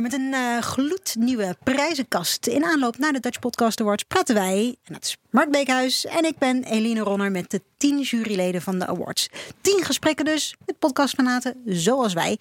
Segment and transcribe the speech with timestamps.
[0.00, 2.46] met een uh, gloednieuwe prijzenkast.
[2.46, 6.24] In aanloop naar de Dutch Podcast Awards praten wij, en dat is Mark Beekhuis en
[6.24, 9.28] ik ben Eline Ronner met de tien juryleden van de awards.
[9.60, 12.38] Tien gesprekken dus met podcastfanaten zoals wij.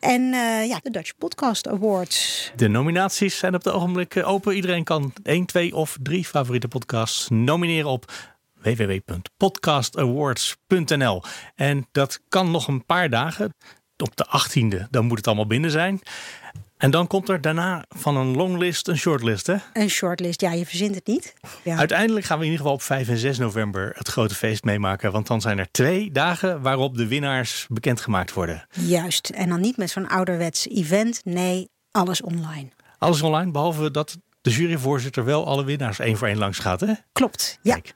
[0.00, 2.52] En uh, ja, de Dutch Podcast Awards.
[2.56, 4.54] De nominaties zijn op het ogenblik eh, open.
[4.54, 8.12] Iedereen kan één, twee of drie favoriete podcasts nomineren op
[8.54, 11.22] www.podcastawards.nl.
[11.54, 13.54] En dat kan nog een paar dagen
[13.96, 16.00] op de 18e, dan moet het allemaal binnen zijn.
[16.78, 19.56] En dan komt er daarna van een longlist een shortlist, hè?
[19.72, 21.34] Een shortlist, ja, je verzint het niet.
[21.62, 21.76] Ja.
[21.76, 25.12] Uiteindelijk gaan we in ieder geval op 5 en 6 november het grote feest meemaken.
[25.12, 28.66] Want dan zijn er twee dagen waarop de winnaars bekendgemaakt worden.
[28.70, 31.20] Juist, en dan niet met zo'n ouderwets event.
[31.24, 32.68] Nee, alles online.
[32.98, 36.92] Alles online, behalve dat de juryvoorzitter wel alle winnaars één voor één langs gaat, hè?
[37.12, 37.74] Klopt, ja.
[37.74, 37.94] Kijk.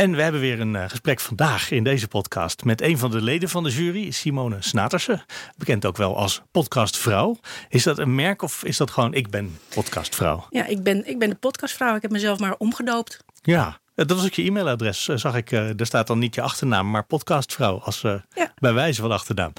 [0.00, 3.22] En we hebben weer een uh, gesprek vandaag in deze podcast met een van de
[3.22, 5.24] leden van de jury, Simone Snatersen.
[5.56, 7.38] Bekend ook wel als podcastvrouw.
[7.68, 10.46] Is dat een merk of is dat gewoon ik ben podcastvrouw?
[10.50, 11.96] Ja, ik ben, ik ben de podcastvrouw.
[11.96, 13.24] Ik heb mezelf maar omgedoopt.
[13.42, 15.52] Ja, dat was ook je e-mailadres, eh, zag ik.
[15.52, 18.52] Er staat dan niet je achternaam, maar podcastvrouw als uh, ja.
[18.54, 19.52] bij wijze van achternaam.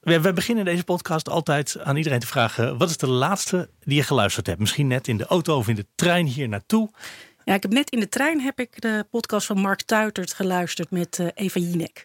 [0.00, 3.96] We, we, beginnen deze podcast altijd aan iedereen te vragen: wat is de laatste die
[3.96, 4.60] je geluisterd hebt?
[4.60, 6.90] Misschien net in de auto of in de trein hier naartoe.
[7.48, 10.90] Ja, ik heb net in de trein heb ik de podcast van Mark Tuitert geluisterd
[10.90, 12.04] met uh, Eva Jinek.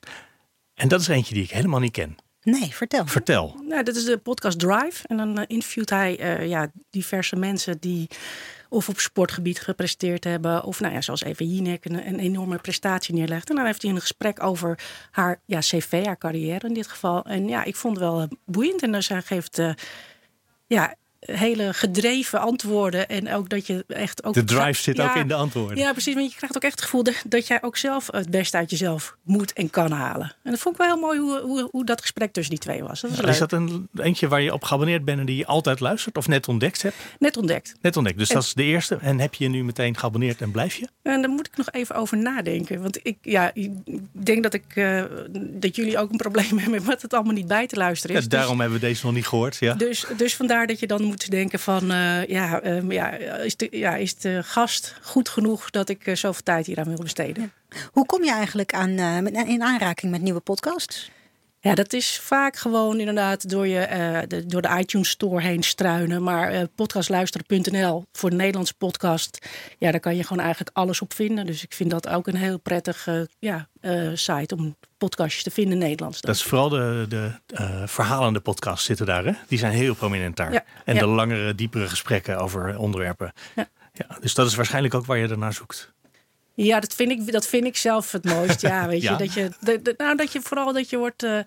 [0.74, 2.16] En dat is eentje die ik helemaal niet ken.
[2.42, 3.08] Nee, vertel.
[3.08, 3.56] Vertel.
[3.68, 5.08] Nou, dat is de podcast Drive.
[5.08, 8.08] En dan uh, interviewt hij uh, ja, diverse mensen die
[8.70, 10.64] of op sportgebied gepresteerd hebben.
[10.64, 13.50] Of nou ja, zoals Eva Jinek een, een enorme prestatie neerlegt.
[13.50, 14.80] En dan heeft hij een gesprek over
[15.12, 17.26] haar ja, cv, haar carrière in dit geval.
[17.26, 18.84] En ja, ik vond het wel boeiend.
[18.84, 19.62] En dan zij geeft
[20.68, 23.10] ja, hele gedreven antwoorden.
[23.10, 24.34] En ook dat je echt ook.
[24.34, 25.78] De drive zit ook in de antwoorden.
[25.78, 26.14] Ja, precies.
[26.14, 29.16] Want je krijgt ook echt het gevoel dat, jij ook zelf het beste uit jezelf
[29.24, 30.36] moet en kan halen.
[30.44, 32.84] En dat vond ik wel heel mooi hoe, hoe, hoe dat gesprek tussen die twee
[32.84, 33.02] was.
[33.02, 36.18] Dat is dat een eentje waar je op geabonneerd bent en die je altijd luistert
[36.18, 36.96] of net ontdekt hebt?
[37.20, 37.76] Net ontdekt.
[37.82, 38.18] Net ontdekt.
[38.18, 38.98] Dus dat is de eerste.
[39.02, 40.88] En heb je nu meteen geabonneerd en blijf je?
[41.02, 42.82] En daar moet ik nog even over nadenken.
[42.82, 43.72] Want ik, ja, ik
[44.12, 45.04] denk dat, ik, uh,
[45.38, 48.24] dat jullie ook een probleem hebben met het allemaal niet bij te luisteren is.
[48.24, 49.58] Ja, daarom dus, hebben we deze nog niet gehoord.
[49.60, 49.74] Ja.
[49.74, 53.68] Dus, dus vandaar dat je dan moet denken van uh, ja, um, ja, is de,
[53.72, 57.52] ja, is de gast goed genoeg dat ik uh, zoveel tijd hier aan wil besteden?
[57.92, 61.12] Hoe kom je eigenlijk aan, uh, in aanraking met nieuwe podcasts?
[61.64, 65.64] Ja, dat is vaak gewoon inderdaad door, je, uh, de, door de iTunes Store heen
[65.64, 66.24] struinen.
[66.24, 69.48] Maar uh, podcastluisteren.nl voor de Nederlandse podcast,
[69.78, 71.46] ja, daar kan je gewoon eigenlijk alles op vinden.
[71.46, 75.74] Dus ik vind dat ook een heel prettige uh, ja, site om podcastjes te vinden
[75.74, 76.22] in Nederlands.
[76.22, 77.32] Dat is vooral de, de
[77.86, 79.32] verhalende podcasts zitten daar, hè?
[79.48, 80.54] Die zijn heel prominent daar.
[80.54, 81.00] Ja, en ja.
[81.00, 83.34] de langere, diepere gesprekken over onderwerpen.
[83.56, 83.70] Ja.
[83.94, 85.94] Ja, dus dat is waarschijnlijk ook waar je ernaar zoekt.
[86.56, 88.62] Ja, dat vind ik, dat vind ik zelf het mooist.
[88.62, 89.10] Ja, weet je.
[89.10, 89.18] ja.
[89.18, 89.50] Dat je
[89.82, 91.24] dat, nou, dat je vooral dat je wordt.
[91.24, 91.40] Uh,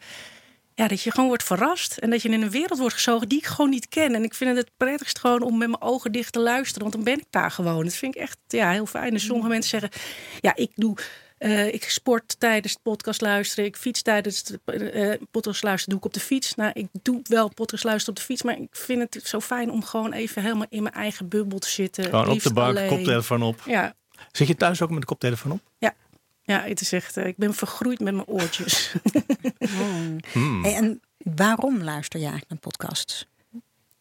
[0.74, 1.96] ja, dat je gewoon wordt verrast.
[1.98, 4.14] En dat je in een wereld wordt gezogen die ik gewoon niet ken.
[4.14, 6.82] En ik vind het prettigst gewoon om met mijn ogen dicht te luisteren.
[6.82, 7.84] Want dan ben ik daar gewoon.
[7.84, 9.12] Dat vind ik echt ja, heel fijn.
[9.12, 10.00] En sommige mensen zeggen:
[10.40, 10.96] Ja, ik doe.
[11.38, 13.64] Uh, ik sport tijdens het podcast luisteren.
[13.64, 14.58] Ik fiets tijdens het
[14.94, 15.98] uh, podcast luisteren.
[15.98, 16.54] Doe ik op de fiets.
[16.54, 18.42] Nou, ik doe wel podcast luisteren op de fiets.
[18.42, 21.68] Maar ik vind het zo fijn om gewoon even helemaal in mijn eigen bubbel te
[21.68, 22.04] zitten.
[22.04, 23.62] Gewoon op de bank, koptelefoon op.
[23.66, 23.94] Ja,
[24.32, 25.60] Zit je thuis ook met de koptelefoon op?
[25.78, 25.94] Ja.
[26.42, 28.94] Ja, het is echt, ik ben vergroeid met mijn oortjes.
[29.58, 30.16] oh.
[30.32, 30.62] hmm.
[30.62, 33.26] hey, en waarom luister je eigenlijk naar podcasts?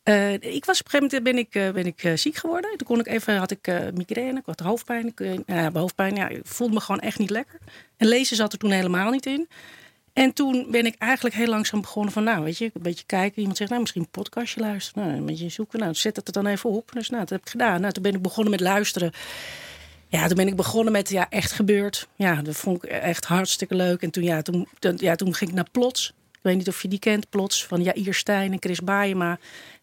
[0.03, 2.77] Uh, ik was op een gegeven moment ben ik, uh, ben ik uh, ziek geworden.
[2.77, 5.07] Toen kon ik even, had ik migraine, ik had hoofdpijn.
[5.07, 7.59] Ik, ja, hoofdpijn, ja, ik voelde me gewoon echt niet lekker.
[7.97, 9.47] En lezen zat er toen helemaal niet in.
[10.15, 13.39] En toen ben ik eigenlijk heel langzaam begonnen van, nou, weet je, een beetje kijken.
[13.39, 15.03] Iemand zegt, nou, misschien een podcastje luisteren.
[15.03, 15.79] Nou, een beetje zoeken.
[15.79, 16.91] Nou, zet het er dan even op.
[16.91, 17.81] Dus nou, dat heb ik gedaan.
[17.81, 19.11] Nou, toen ben ik begonnen met luisteren.
[20.07, 22.07] Ja, toen ben ik begonnen met ja, echt gebeurd.
[22.15, 24.01] Ja, dat vond ik echt hartstikke leuk.
[24.01, 26.13] En toen, ja, toen, ja, toen ging ik naar Plots.
[26.31, 29.39] Ik weet niet of je die kent, Plots, van Jair Stijn en Chris Baayema.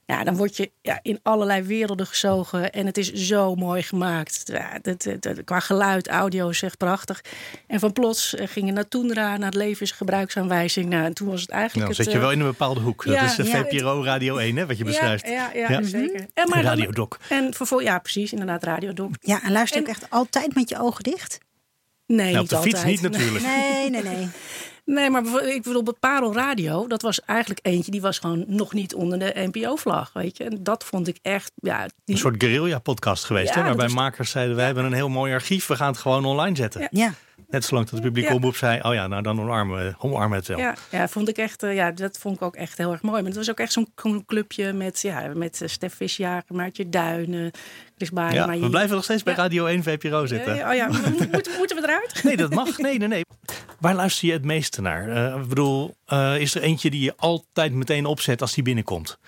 [0.06, 2.72] Ja, dan word je ja, in allerlei werelden gezogen.
[2.72, 4.43] En het is zo mooi gemaakt.
[4.44, 7.25] Ja, dat, dat, qua geluid, audio is echt prachtig.
[7.66, 10.88] En van plots gingen naar Toendra, naar het levensgebruiksaanwijzing.
[10.88, 11.90] Nou, en toen was het eigenlijk.
[11.90, 13.04] Nou, zit je wel in een bepaalde hoek.
[13.04, 15.26] Ja, dat is de VPRO Radio 1, hè, wat je beschrijft.
[15.26, 16.26] Ja, ja, ja, zeker.
[16.34, 17.08] En maar Radio Doc.
[17.28, 19.10] En vervolgens, ja, precies, inderdaad, Radio Doc.
[19.20, 21.38] Ja, en luister je ook echt altijd met je ogen dicht?
[22.06, 22.75] Nee, nou, niet op de altijd.
[22.75, 23.44] fiets niet natuurlijk.
[23.44, 24.28] Nee, nee, nee.
[24.84, 28.73] Nee, maar ik bedoel, op Parel Radio, dat was eigenlijk eentje die was gewoon nog
[28.73, 30.44] niet onder de NPO-vlag, weet je.
[30.44, 31.82] En dat vond ik echt, ja.
[32.05, 32.14] Die...
[32.14, 33.67] Een soort guerrilla-podcast geweest, Ja, hè?
[33.67, 36.81] Waarbij makers zeiden, wij hebben een heel mooi archief, we gaan het gewoon online zetten.
[36.81, 36.88] Ja.
[36.90, 37.12] Ja.
[37.49, 38.34] Net zolang dat het publiek Ja.
[38.34, 40.58] omroep zei, oh ja, nou dan omarmen, we- omarmen het wel.
[40.58, 43.17] Ja, ja, vond ik echt, eh, ja, dat vond ik ook echt heel erg mooi.
[43.17, 47.50] Maar het was ook echt zo'n clubje met, ja, met uh, Stef Visjager, Maartje Duinen,
[48.10, 49.34] Ja, maar we blijven nog steeds bij.
[49.34, 50.52] Radio 1 VPRO zitten.
[50.52, 50.99] Oh ja, mo-
[51.31, 52.20] moeten, moeten we eruit?
[52.22, 52.78] Nee, dat mag.
[52.78, 53.25] Nee, nee, nee.
[53.81, 55.08] Waar luister je het meeste naar?
[55.08, 59.19] Eh, ik bedoel, eh, is er eentje die je altijd meteen opzet als die binnenkomt?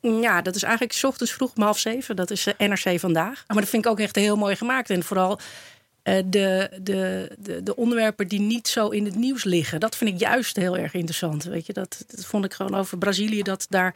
[0.00, 2.16] Ja, dat is eigenlijk s ochtends vroeg om half zeven.
[2.16, 3.44] Dat is eh, NRC vandaag.
[3.46, 4.90] Maar dat vind ik ook echt heel mooi gemaakt.
[4.90, 5.38] En vooral
[6.04, 9.80] uh, de, de, de, de, onderwerpen die niet zo in het nieuws liggen.
[9.80, 11.44] Dat vind ik juist heel erg interessant.
[11.44, 13.42] Weet je, dat, dat vond ik gewoon over Brazilië.
[13.42, 13.94] Dat daar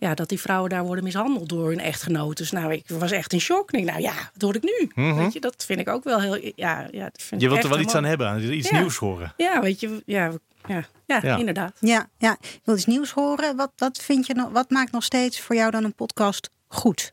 [0.00, 2.34] ja, dat die vrouwen daar worden mishandeld door hun echtgenoten.
[2.36, 3.72] Dus nou, ik was echt in shock.
[3.72, 4.90] Ik nou ja, wat hoor ik nu?
[4.94, 5.16] Mhm.
[5.16, 6.52] Weet je, dat vind ik ook wel heel.
[6.56, 8.68] Ja, ja, dat vind Je ik wilt echt er wel iets aan hebben, aan iets
[8.68, 8.78] Ja.
[8.78, 9.32] nieuws horen.
[9.36, 10.32] Ja, weet je, ja,
[10.68, 11.36] ja, ja, Ja.
[11.36, 11.76] inderdaad.
[11.80, 12.36] Ja, ja.
[12.40, 13.56] Ik wil iets nieuws horen.
[13.56, 17.10] Wat, wat, vind je, nog- wat maakt nog steeds voor jou dan een podcast goed?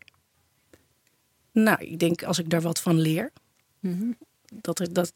[1.52, 3.32] Nou, ik denk als ik daar wat van leer,
[4.54, 5.14] dat het dat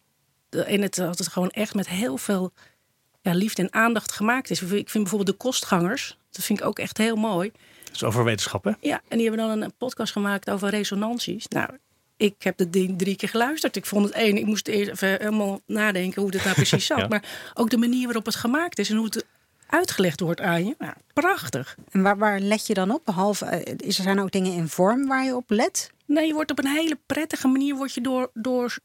[0.49, 2.51] en het, dat het gewoon echt met heel veel
[3.21, 4.61] ja, liefde en aandacht gemaakt is.
[4.61, 7.51] Ik vind bijvoorbeeld de kostgangers, dat vind ik ook echt heel mooi.
[7.83, 8.71] Dat is over wetenschap, hè?
[8.79, 11.47] Ja, en die hebben dan een podcast gemaakt over resonanties.
[11.47, 11.69] Nou,
[12.17, 13.75] ik heb het ding drie keer geluisterd.
[13.75, 16.97] Ik vond het één, ik moest eerst even helemaal nadenken hoe dit nou precies zat.
[17.01, 17.07] Ja.
[17.07, 17.23] Maar
[17.53, 19.25] ook de manier waarop het gemaakt is en hoe het
[19.67, 20.75] uitgelegd wordt aan je.
[20.77, 21.75] Nou, prachtig.
[21.91, 23.05] En waar, waar let je dan op?
[23.05, 25.91] Behalve, eh, is er zijn ook dingen in vorm waar je op let?
[26.05, 28.77] Nee, je wordt op een hele prettige manier wordt je door, door,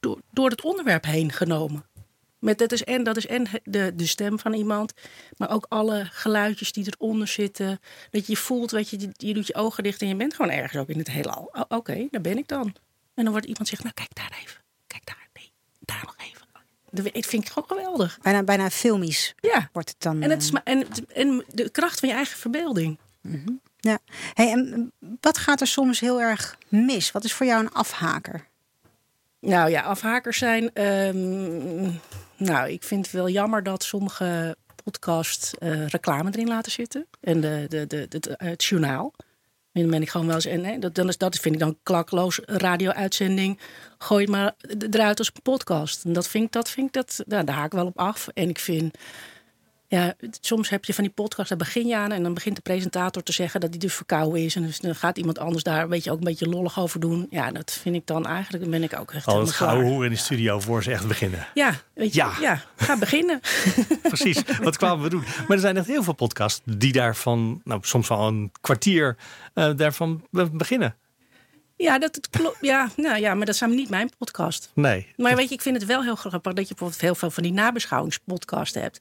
[0.00, 1.84] door, door het onderwerp heen genomen.
[2.46, 4.92] Met, dat is en, dat is en de, de stem van iemand,
[5.36, 7.80] maar ook alle geluidjes die eronder zitten.
[8.10, 10.82] Dat je voelt, weet je, je doet je ogen dicht en je bent gewoon ergens
[10.82, 11.66] ook in het heelal.
[11.68, 12.74] Oké, daar ben ik dan.
[13.14, 15.50] En dan wordt iemand zegt, nou kijk daar even, kijk daar, nee,
[15.80, 16.46] daar nog even.
[16.90, 18.18] Dat vind ik gewoon geweldig.
[18.22, 20.22] Bijna, bijna filmisch Ja, wordt het dan.
[20.22, 22.98] en, het is, eh, en, en de kracht van je eigen verbeelding.
[23.76, 23.98] ja.
[24.34, 27.12] hey, en wat gaat er soms heel erg mis?
[27.12, 28.46] Wat is voor jou een afhaker?
[29.46, 30.70] Nou ja, afhakers zijn.
[30.72, 31.90] ehm,
[32.36, 37.06] nou, ik vind het wel jammer dat sommige podcasts eh, reclame erin laten zitten.
[37.20, 39.14] En de, de, de, het journaal.
[39.72, 40.46] Dan ben ik gewoon wel eens.
[40.46, 43.60] En dat, dat vind ik dan klakloos radio-uitzending.
[43.98, 44.54] Gooi het maar
[44.90, 46.04] eruit als podcast.
[46.04, 48.28] En dat vind ik, dat vind ik, dat, nou, daar haak ik wel op af.
[48.34, 48.96] En ik vind.
[49.88, 52.62] Ja, soms heb je van die podcast, daar begin je aan en dan begint de
[52.62, 54.56] presentator te zeggen dat hij dus verkouden is.
[54.56, 57.26] En dus dan gaat iemand anders daar een beetje, ook een beetje lollig over doen.
[57.30, 60.10] Ja, dat vind ik dan eigenlijk, dan ben ik ook echt Al het hoer in
[60.10, 61.46] de studio voor ze echt beginnen.
[61.54, 62.32] Ja, weet je, Ja.
[62.40, 62.62] ja.
[62.76, 63.40] ga beginnen.
[64.02, 65.22] Precies, wat kwamen we doen?
[65.22, 69.16] Maar er zijn echt heel veel podcasts die daarvan, nou soms wel een kwartier,
[69.54, 70.96] eh, daarvan be- beginnen.
[71.76, 72.56] Ja, dat het klopt.
[72.60, 74.70] Ja, nou ja, maar dat zijn niet mijn podcast.
[74.74, 75.06] Nee.
[75.16, 77.42] Maar weet je, ik vind het wel heel grappig dat je bijvoorbeeld heel veel van
[77.42, 79.00] die nabeschouwingspodcasts hebt.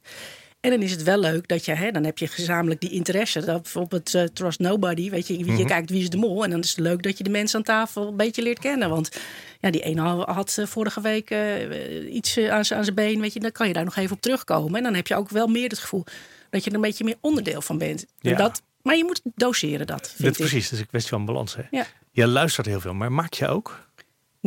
[0.66, 3.46] En dan is het wel leuk dat je, hè, dan heb je gezamenlijk die interesse.
[3.46, 5.66] Dat bijvoorbeeld eh, Trust Nobody, weet je, je Mhm.
[5.66, 6.44] kijkt wie is de mol.
[6.44, 8.90] En dan is het leuk dat je de mensen aan tafel een beetje leert kennen.
[8.90, 9.10] Want
[9.62, 13.52] ja, die ene had eh, vorige week eh, iets aan zijn been, weet je, dan
[13.52, 14.76] kan je daar nog even op terugkomen.
[14.78, 16.04] En dan heb je ook wel meer het gevoel
[16.50, 18.06] dat je er een beetje meer onderdeel van bent.
[18.22, 18.36] En Ja.
[18.38, 20.38] Dat, maar je moet doseren dat, vind Dat ik.
[20.38, 21.56] precies, dat is een kwestie van balans.
[21.56, 21.62] Hè?
[21.72, 21.86] Ja.
[22.12, 23.85] Je luistert heel veel, maar maak je ook?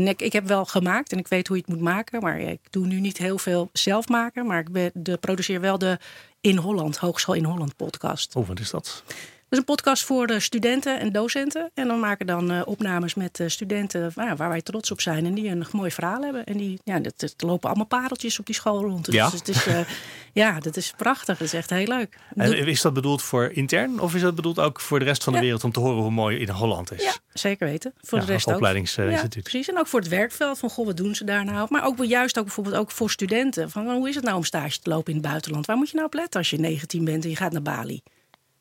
[0.07, 2.21] Ik, ik heb wel gemaakt en ik weet hoe je het moet maken.
[2.21, 4.47] Maar ik doe nu niet heel veel zelf maken.
[4.47, 5.99] Maar ik ben, de, produceer wel de
[6.41, 8.37] In Holland, Hogeschool in Holland podcast.
[8.37, 9.03] Oh, wat is dat?
[9.51, 11.71] Is een podcast voor de studenten en docenten.
[11.75, 15.27] En dan maken dan eh, opnames met eh, studenten nou, waar wij trots op zijn.
[15.27, 16.45] En die een mooi verhaal hebben.
[16.45, 19.05] En die, ja, dat, dat lopen allemaal pareltjes op die school rond.
[19.05, 19.31] Dus Ja?
[19.31, 19.79] het is, eh,
[20.33, 21.39] ja, dat is prachtig.
[21.39, 22.19] Dat is echt heel leuk.
[22.35, 25.33] En is dat bedoeld voor intern of is dat bedoeld ook voor de rest van
[25.33, 25.45] de Ja.
[25.45, 27.03] wereld om te horen hoe mooi in Holland is?
[27.03, 27.93] Ja, zeker weten.
[28.01, 28.61] Voor Ja, de rest als ook.
[28.61, 29.35] opleidingsinstituut.
[29.35, 29.69] Ja, precies.
[29.69, 30.59] En ook voor het werkveld.
[30.59, 31.67] Van, goh, wat doen ze daar nou?
[31.71, 33.71] Maar ook juist ook bijvoorbeeld ook voor studenten.
[33.71, 35.67] Van, hoe is het nou om stage te lopen in het buitenland?
[35.67, 38.03] Waar moet je nou op letten als je 19 bent en je gaat naar Bali?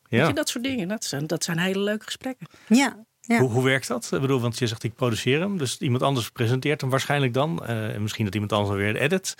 [0.08, 0.28] Weet Ja.
[0.28, 0.88] je, dat soort dingen.
[0.88, 2.46] Dat zijn, dat zijn hele leuke gesprekken.
[2.68, 3.38] Ja, ja.
[3.40, 4.10] Hoe, hoe werkt dat?
[4.12, 7.64] Ik bedoel, want je zegt ik produceer hem, dus iemand anders presenteert hem waarschijnlijk dan.
[7.66, 9.34] Eh, en misschien dat iemand anders weer edit.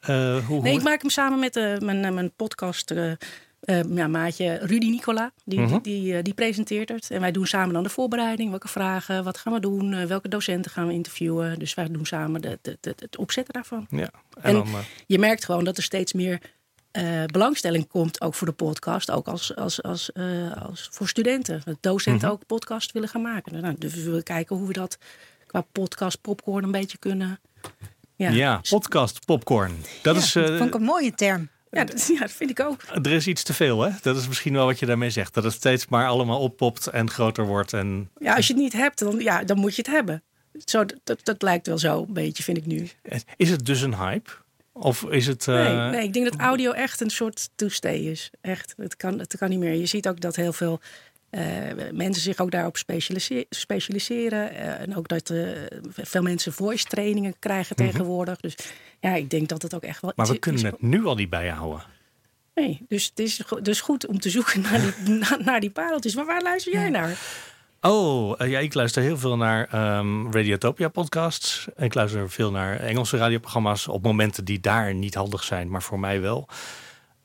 [0.00, 0.08] Eh,
[0.46, 2.90] hoe, Nee, hoe- ik maak hem samen met eh, mijn, mijn podcast...
[2.90, 3.10] eh,
[3.60, 5.78] eh, ja, maatje Rudy Nicola, die, Mhm.
[5.82, 7.10] die, die, die presenteert het.
[7.10, 8.50] En wij doen samen dan de voorbereiding.
[8.50, 10.06] Welke vragen, wat gaan we doen?
[10.06, 11.58] welke docenten gaan we interviewen?
[11.58, 13.86] Dus wij doen samen de, de, de- het opzetten daarvan.
[13.90, 14.10] Ja, en,
[14.42, 14.66] En- dan,
[15.06, 16.40] je merkt gewoon dat er steeds meer
[16.94, 21.60] eh, belangstelling komt, ook voor de podcast, ook als, als, als, eh, als voor studenten.
[21.64, 22.32] Dat docenten Mhm.
[22.36, 23.60] ook podcast willen gaan maken.
[23.62, 24.98] Nou, dus we willen kijken hoe we dat
[25.46, 27.40] qua podcast popcorn een beetje kunnen.
[28.16, 28.60] Ja, ja.
[28.68, 29.76] podcast popcorn.
[30.02, 31.48] Dat Ja, is, Dat eh, vond ik een mooie term.
[31.70, 32.82] ja, dat, ja, dat vind ik ook.
[33.02, 33.90] er is iets te veel, hè?
[34.02, 35.34] Dat is misschien wel wat je daarmee zegt.
[35.34, 37.72] Dat het steeds maar allemaal oppopt en groter wordt.
[37.72, 40.22] En Ja, als je het niet hebt, dan, ja, dan moet je het hebben.
[40.64, 42.88] Zo, dat, dat lijkt wel zo een beetje, vind ik nu.
[43.36, 44.30] is het dus een hype?
[44.76, 45.48] Of is het...
[45.48, 48.30] eh, Nee, nee, ik denk dat audio echt een soort to-stay is.
[48.40, 49.74] Echt, het kan, het kan niet meer.
[49.74, 50.80] Je ziet ook dat heel veel
[51.30, 51.42] eh,
[51.92, 54.50] mensen zich ook daarop specialise- specialiseren.
[54.50, 55.32] eh, en ook dat
[55.92, 58.40] veel mensen voice trainingen krijgen tegenwoordig.
[58.40, 58.54] Dus
[59.00, 60.10] ja, ik denk dat het ook echt wel...
[60.16, 60.20] Mhm.
[60.20, 61.82] Maar we kunnen het nu al niet bijhouden.
[62.54, 66.14] Nee, dus het is dus goed om te zoeken naar die, naar die pareltjes.
[66.14, 67.18] Maar waar luister jij naar?
[67.86, 71.68] Oh, eh, ja, ik luister heel veel naar ehm Radiotopia podcasts.
[71.76, 75.82] En ik luister veel naar Engelse radioprogramma's op momenten die daar niet handig zijn, maar
[75.82, 76.48] voor mij wel.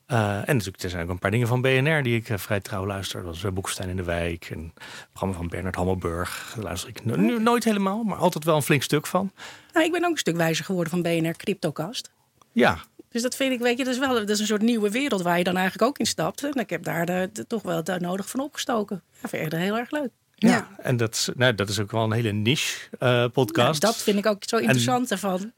[0.08, 2.60] Uh, en natuurlijk, er zijn ook een paar dingen van BNR die ik uh, vrij
[2.60, 3.22] trouw luister.
[3.22, 4.48] Dat was uh, Boekstein in de Wijk.
[4.50, 6.52] En het programma van Bernard Hammelburg.
[6.54, 9.32] Daar luister ik nu nooit helemaal, maar altijd wel een flink stuk van.
[9.72, 12.10] Nou, ik ben ook een stuk wijzer geworden van BNR Cryptocast.
[12.52, 12.78] Ja.
[13.08, 15.22] Dus dat vind ik, weet je, dat is wel dat is een soort nieuwe wereld
[15.22, 16.44] waar je dan eigenlijk ook in stapt.
[16.44, 19.02] En ik heb daar de, de, toch wel daar nodig van opgestoken.
[19.12, 20.10] Vind ik heel erg leuk.
[20.48, 20.68] Ja, ja.
[20.82, 22.88] en dat, nou, dat is ook wel een hele niche
[23.32, 23.82] podcast.
[23.82, 25.52] Ja, dat vind ik ook zo interessant en, ervan.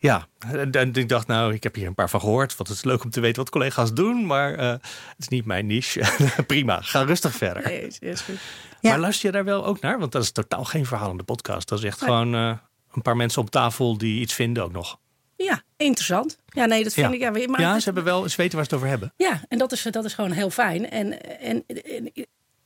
[0.00, 0.26] Ja,
[0.70, 2.56] en ik dacht, nou, ik heb hier een paar van gehoord.
[2.56, 5.44] Wat het is leuk om te weten wat collega's doen, maar uh, het is niet
[5.44, 6.02] mijn niche.
[6.46, 7.62] Prima, ga rustig verder.
[7.62, 8.38] Nee, is, is goed.
[8.82, 9.98] Maar luister je daar wel ook naar?
[9.98, 11.68] Want dat is totaal geen verhalende podcast.
[11.68, 12.08] Dat is echt nee.
[12.08, 12.56] gewoon uh,
[12.92, 14.98] een paar mensen op tafel die iets vinden ook nog.
[15.36, 16.38] Ja, interessant.
[16.46, 17.12] Ja, nee, dat vind ja.
[17.14, 17.20] ik.
[17.20, 19.12] Ja, maar ja, ze hebben wel, ze weten waar ze het over hebben.
[19.16, 20.90] Ja, en dat is, dat is gewoon heel fijn.
[20.90, 22.12] En, en, en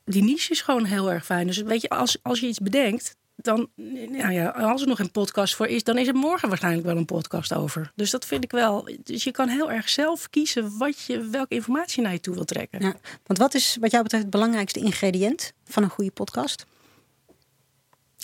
[0.05, 1.47] die niche is gewoon heel erg fijn.
[1.47, 3.69] Dus weet je, als, als je iets bedenkt, dan,
[4.09, 6.97] nou ja, als er nog een podcast voor is, dan is er morgen waarschijnlijk wel
[6.97, 7.93] een podcast over.
[7.95, 8.89] Dus dat vind ik wel.
[9.03, 12.45] Dus je kan heel erg zelf kiezen wat je, welke informatie naar je toe wil
[12.45, 12.97] trekken.
[13.27, 16.67] Want wat is wat jou betreft het belangrijkste ingrediënt van een goede podcast?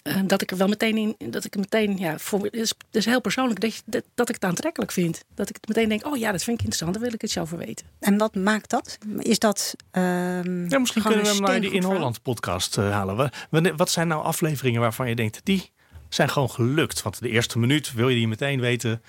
[0.09, 2.97] Uh, dat ik er wel meteen in, dat ik meteen, ja, voor, het is, het
[2.97, 5.25] is heel persoonlijk dat, je, dat, dat, ik het aantrekkelijk vind.
[5.35, 7.31] Dat ik het meteen denk, oh ja, dat vind ik interessant, dan wil ik het
[7.31, 7.87] zelf weten.
[8.01, 8.99] En wat maakt dat?
[9.19, 9.75] Is dat.
[9.93, 13.31] Um, ja, misschien kunnen we hem naar die In Holland podcast uh, halen.
[13.77, 15.71] Wat zijn nou afleveringen waarvan je denkt, die
[16.09, 17.03] zijn gewoon gelukt?
[17.03, 19.03] Want de eerste minuut wil je die meteen weten,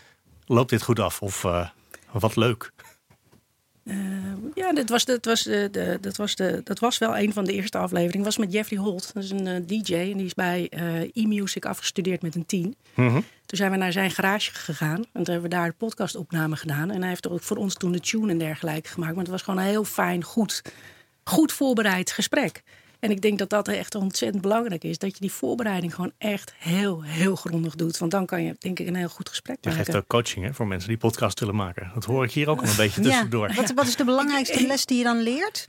[0.45, 1.21] loopt dit goed af?
[1.21, 1.67] Of uh,
[2.11, 2.71] wat leuk?
[3.89, 3.95] Uh,
[4.55, 7.45] ja, dat was, dat, was de, de, dat, was de, dat was wel een van
[7.45, 8.25] de eerste afleveringen.
[8.25, 9.11] was met Jeffrey Holt.
[9.13, 12.75] Dat is een uh, DJ en die is bij uh, e-music afgestudeerd met een team.
[12.93, 13.23] Mm -hmm.
[13.45, 14.97] Toen zijn we naar zijn garage gegaan.
[14.97, 16.91] En toen hebben we daar de podcastopname gedaan.
[16.91, 19.13] En hij heeft ook voor ons toen de tune en dergelijke gemaakt.
[19.13, 20.61] Maar het was gewoon een heel fijn, goed,
[21.23, 22.63] goed voorbereid gesprek.
[22.99, 24.97] En ik denk dat dat echt ontzettend belangrijk is.
[24.97, 27.97] Dat je die voorbereiding gewoon echt heel, heel grondig doet.
[27.97, 29.79] Want dan kan je, denk ik, een heel goed gesprek je maken.
[29.79, 31.91] Je geeft ook coaching hè, voor mensen die podcast willen maken.
[31.93, 33.49] Dat hoor ik hier ook al een beetje tussendoor.
[33.49, 33.55] Ja.
[33.55, 35.67] Wat, wat is de belangrijkste les die je dan leert?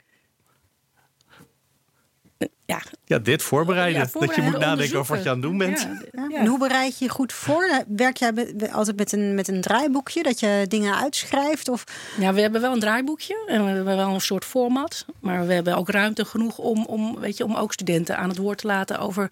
[2.66, 2.82] Ja.
[3.04, 4.00] ja, dit voorbereiden.
[4.00, 5.88] Ja, voorbereiden dat je moet nadenken over wat je aan het doen bent.
[6.12, 6.38] Ja, ja.
[6.38, 7.84] En hoe bereid je je goed voor?
[7.88, 8.32] Werk jij
[8.72, 11.68] altijd met een, met een draaiboekje, dat je dingen uitschrijft?
[11.68, 11.84] Of?
[12.18, 15.04] Ja, we hebben wel een draaiboekje en we hebben wel een soort format.
[15.20, 18.38] Maar we hebben ook ruimte genoeg om, om, weet je, om ook studenten aan het
[18.38, 19.30] woord te laten over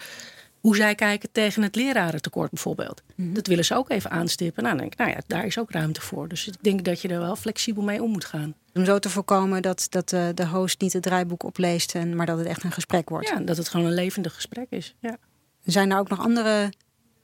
[0.60, 3.02] hoe zij kijken tegen het lerarentekort bijvoorbeeld.
[3.14, 3.34] Mm -hmm.
[3.34, 4.62] Dat willen ze ook even aanstippen.
[4.62, 6.28] Nou, dan denk ik, nou ja, daar is ook ruimte voor.
[6.28, 8.54] Dus ik denk dat je er wel flexibel mee om moet gaan.
[8.74, 12.26] Om zo te voorkomen dat, dat uh, de host niet het draaiboek opleest, en, maar
[12.26, 13.28] dat het echt een gesprek wordt.
[13.28, 14.94] Ja, dat het gewoon een levendig gesprek is.
[15.00, 15.16] Ja.
[15.64, 16.72] Zijn er ook nog andere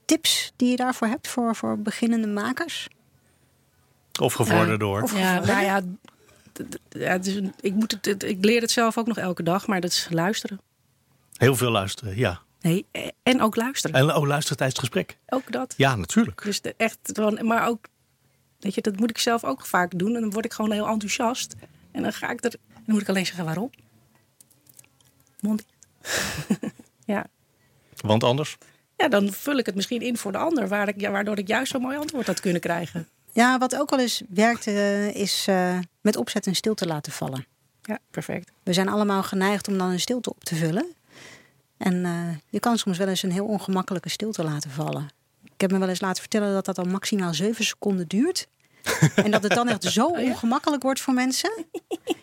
[0.05, 2.87] tips die je daarvoor hebt voor, voor beginnende makers?
[4.21, 5.03] Of gevorderd door.
[5.03, 5.81] Uh, ja, nou ja,
[6.89, 9.91] ja dus ik, moet het, ik leer het zelf ook nog elke dag, maar dat
[9.91, 10.59] is luisteren.
[11.37, 12.41] Heel veel luisteren, ja.
[12.65, 12.85] Nee,
[13.23, 13.95] en ook luisteren.
[13.95, 15.17] En ook luisteren tijdens het gesprek.
[15.29, 15.73] Ook dat.
[15.77, 16.43] Ja, natuurlijk.
[16.43, 16.99] Dus de, echt,
[17.41, 17.87] maar ook,
[18.59, 20.15] weet je, dat moet ik zelf ook vaak doen.
[20.15, 21.55] En dan word ik gewoon heel enthousiast.
[21.91, 23.69] En dan ga ik er, dan moet ik alleen zeggen waarom.
[25.39, 25.65] Mond.
[27.13, 27.25] ja.
[27.95, 28.57] Want anders?
[28.97, 31.47] Ja, dan vul ik het misschien in voor de ander, waar ik, ja, waardoor ik
[31.47, 33.07] juist zo'n mooi antwoord had kunnen krijgen.
[33.33, 37.45] Ja, wat ook al eens werkt, uh, is uh, met opzet een stilte laten vallen.
[37.81, 38.51] Ja, perfect.
[38.63, 40.95] We zijn allemaal geneigd om dan een stilte op te vullen.
[41.77, 42.11] En uh,
[42.49, 45.09] je kan soms wel eens een heel ongemakkelijke stilte laten vallen.
[45.43, 48.47] Ik heb me wel eens laten vertellen dat dat al maximaal zeven seconden duurt.
[49.15, 51.65] en dat het dan echt zo ongemakkelijk wordt voor mensen.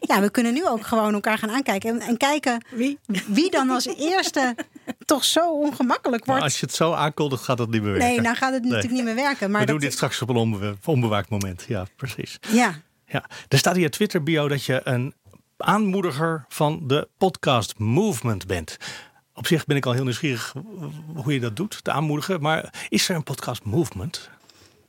[0.00, 1.90] Ja, we kunnen nu ook gewoon elkaar gaan aankijken.
[1.90, 2.98] En, en kijken wie?
[3.26, 4.56] wie dan als eerste
[5.04, 6.40] toch zo ongemakkelijk wordt.
[6.40, 8.08] Maar als je het zo aankondigt, gaat dat niet meer werken.
[8.08, 9.02] Nee, nou gaat het natuurlijk nee.
[9.02, 9.50] niet meer werken.
[9.50, 11.64] Maar we doen dit straks op een onbe onbewaakt moment.
[11.68, 12.38] Ja, precies.
[12.48, 12.74] Ja.
[13.06, 13.24] ja.
[13.48, 15.14] Er staat hier Twitter bio dat je een
[15.56, 18.76] aanmoediger van de podcast movement bent.
[19.34, 20.54] Op zich ben ik al heel nieuwsgierig
[21.14, 22.40] hoe je dat doet, te aanmoedigen.
[22.40, 24.30] Maar is er een podcast movement?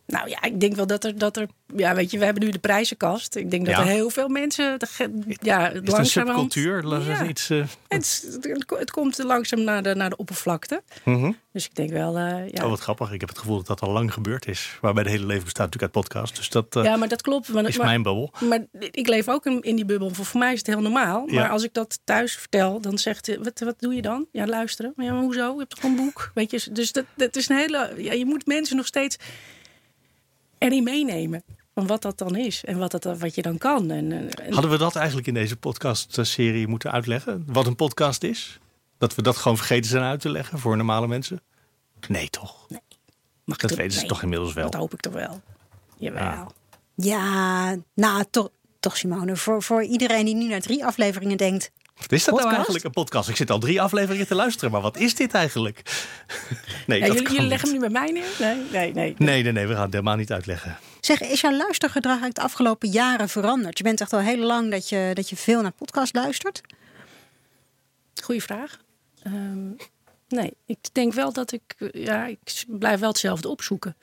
[0.08, 1.48] Nou ja, ik denk wel dat er, dat er.
[1.76, 3.36] Ja, weet je, we hebben nu de prijzenkast.
[3.36, 3.82] Ik denk dat Ja.
[3.82, 4.78] er heel veel mensen.
[5.42, 6.88] Ja, Is het een subcultuur?
[6.88, 7.26] Ja.
[7.28, 10.84] Iets, uh, Het, het komt langzaam naar de, naar de oppervlakte.
[11.06, 11.32] mhm.
[11.52, 12.18] Dus ik denk wel.
[12.18, 12.64] eh, ja.
[12.64, 13.12] Oh, wat grappig.
[13.12, 14.78] Ik heb het gevoel dat dat al lang gebeurd is.
[14.82, 16.36] Waarbij de hele leven bestaat natuurlijk uit podcast.
[16.36, 17.50] Dus dat eh, ja, maar dat klopt.
[17.50, 18.34] Maar, is maar, mijn bubbel.
[18.50, 20.10] maar ik leef ook in, in die bubbel.
[20.10, 21.24] Voor, voor mij is het heel normaal.
[21.28, 21.34] Ja.
[21.42, 24.26] Maar als ik dat thuis vertel, dan zegt wat, wat doe je dan?
[24.32, 24.94] Ja, luisteren.
[24.96, 25.52] Maar ja, maar hoezo?
[25.54, 26.32] Je hebt toch een boek?
[26.34, 27.94] Weet je, dus dat, dat is een hele.
[27.98, 29.18] Ja, je moet mensen nog steeds
[30.64, 31.44] erin meenemen.
[31.74, 33.92] Van wat dat dan is en wat, dat, wat je dan kan.
[33.92, 37.44] En, en- Hadden we dat eigenlijk in deze podcast-serie moeten uitleggen?
[37.48, 38.60] Wat een podcast is?
[38.98, 41.42] Dat we dat gewoon vergeten zijn uit te leggen voor normale mensen?
[42.08, 42.68] Nee, toch?
[43.44, 44.70] mag ik Dat weten ze nee, toch inmiddels wel.
[44.70, 45.42] Dat hoop ik toch wel.
[45.98, 46.22] Jawel.
[46.22, 46.48] Ja.
[46.96, 49.36] Ja, nou toch, toch Simone.
[49.36, 51.72] Voor, voor iedereen die nu naar drie afleveringen denkt.
[51.96, 53.30] Wat is dat nou eigenlijk, een podcast?
[53.30, 55.82] Ik zit al drie afleveringen te luisteren, maar wat is dit eigenlijk?
[56.88, 57.82] Nee, Ja, dat jullie kan jullie leggen niet.
[57.82, 58.30] hem nu bij mij neer?
[58.40, 59.16] Nee, nee, nee.
[59.18, 60.78] Nee, nee, nee, we gaan het helemaal niet uitleggen.
[61.00, 63.78] Zeg, is jouw luistergedrag eigenlijk de afgelopen jaren veranderd?
[63.78, 66.62] Je bent echt al heel lang dat je, dat je veel naar podcast luistert.
[68.24, 68.80] Goeie vraag.
[69.24, 69.68] Ehm,
[70.28, 73.96] nee, ik denk wel dat ik, ja, ik blijf wel hetzelfde opzoeken.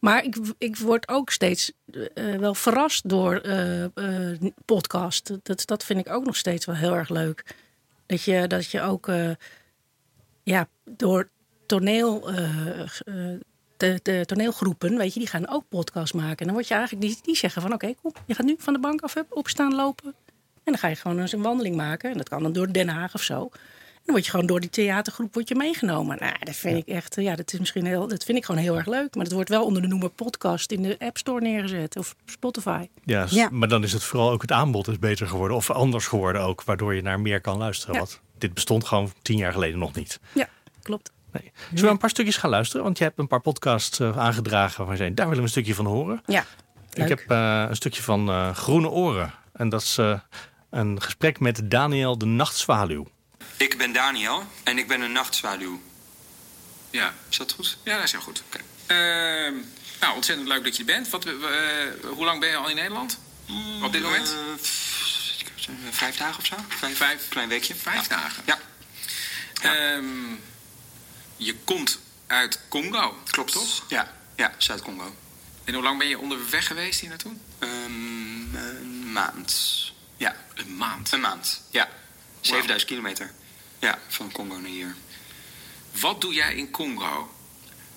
[0.00, 3.84] Maar ik, ik word ook steeds uh, wel verrast door uh,
[4.64, 5.32] podcast.
[5.42, 7.54] Dat, dat vind ik ook nog steeds wel heel erg leuk.
[8.06, 9.10] Dat je, dat je ook
[10.42, 11.28] ja, door
[11.66, 12.30] toneel,
[13.76, 16.38] de, de, toneelgroepen, weet je, die gaan ook podcast maken.
[16.38, 18.72] En dan word je eigenlijk, die, die zeggen van oké, cool, je gaat nu van
[18.72, 20.14] de bank af opstaan, lopen.
[20.64, 22.10] En dan ga je gewoon eens een wandeling maken.
[22.10, 23.50] En dat kan dan door Den Haag of zo
[24.08, 26.16] dan word je gewoon door die theatergroep word je meegenomen.
[26.20, 28.76] Nou, dat vind ik echt, ja, dat is misschien heel, dat vind ik gewoon heel
[28.76, 29.14] erg leuk.
[29.14, 32.88] Maar dat wordt wel onder de noemer podcast in de App Store neergezet of Spotify.
[33.04, 33.48] Ja, ja.
[33.50, 36.62] maar dan is het vooral ook het aanbod is beter geworden of anders geworden ook,
[36.62, 37.94] waardoor je naar meer kan luisteren.
[37.94, 38.00] Ja.
[38.00, 40.20] Wat dit bestond gewoon tien jaar geleden nog niet.
[40.32, 40.48] Ja,
[40.82, 41.12] klopt.
[41.32, 41.52] Nee.
[41.68, 42.84] Zullen we een paar stukjes gaan luisteren?
[42.84, 45.14] Want je hebt een paar podcasts uh, aangedragen waar zijn.
[45.14, 46.22] Daar willen we een stukje van horen.
[46.26, 46.44] Ja.
[46.90, 47.08] Leuk.
[47.08, 49.32] Ik heb uh, een stukje van uh, Groene Oren.
[49.52, 49.98] En dat is
[50.70, 53.06] een gesprek met Daniel de Nachtzwaluw.
[53.58, 55.82] Ik ben Daniel en ik ben een nachtzwaluw.
[56.90, 57.14] Ja.
[57.30, 57.78] Is dat goed?
[57.82, 58.42] Ja, dat is heel goed.
[58.46, 58.62] Okay.
[59.46, 59.62] Uh,
[60.00, 61.08] nou, ontzettend leuk dat je er bent.
[61.08, 61.34] Wat, uh,
[62.04, 63.18] hoe lang ben je al in Nederland?
[63.46, 64.34] Mm, Op dit moment?
[65.68, 66.56] Uh, vijf dagen of zo?
[66.68, 67.74] Vijf, vijf klein weekje.
[67.74, 68.16] Vijf ja.
[68.16, 68.42] dagen?
[68.46, 68.58] Ja.
[69.62, 69.92] ja.
[69.94, 70.40] Um,
[71.36, 73.84] je komt uit Congo, klopt toch?
[73.88, 75.16] Ja, ja Zuid-Congo.
[75.64, 77.32] En hoe lang ben je onderweg geweest hier naartoe?
[77.58, 79.92] Um, een maand.
[80.16, 80.36] Ja.
[80.54, 81.12] Een maand?
[81.12, 81.88] Een maand, ja.
[82.40, 82.88] 7000 wow.
[82.88, 83.32] kilometer.
[83.78, 84.94] Ja, van Congo naar hier.
[86.00, 87.34] Wat doe jij in Congo?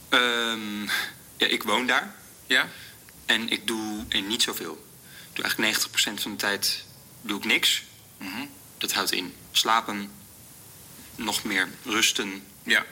[0.10, 0.90] Um,
[1.38, 2.16] ja, ik woon daar.
[2.46, 2.70] Ja?
[3.26, 4.74] En ik doe en niet zoveel.
[5.30, 6.86] Ik doe eigenlijk 90% van de tijd
[7.22, 7.84] doe ik niks.
[8.18, 8.50] Mm -hmm.
[8.78, 10.12] Dat houdt in slapen,
[11.16, 12.44] nog meer rusten.
[12.64, 12.86] Ja.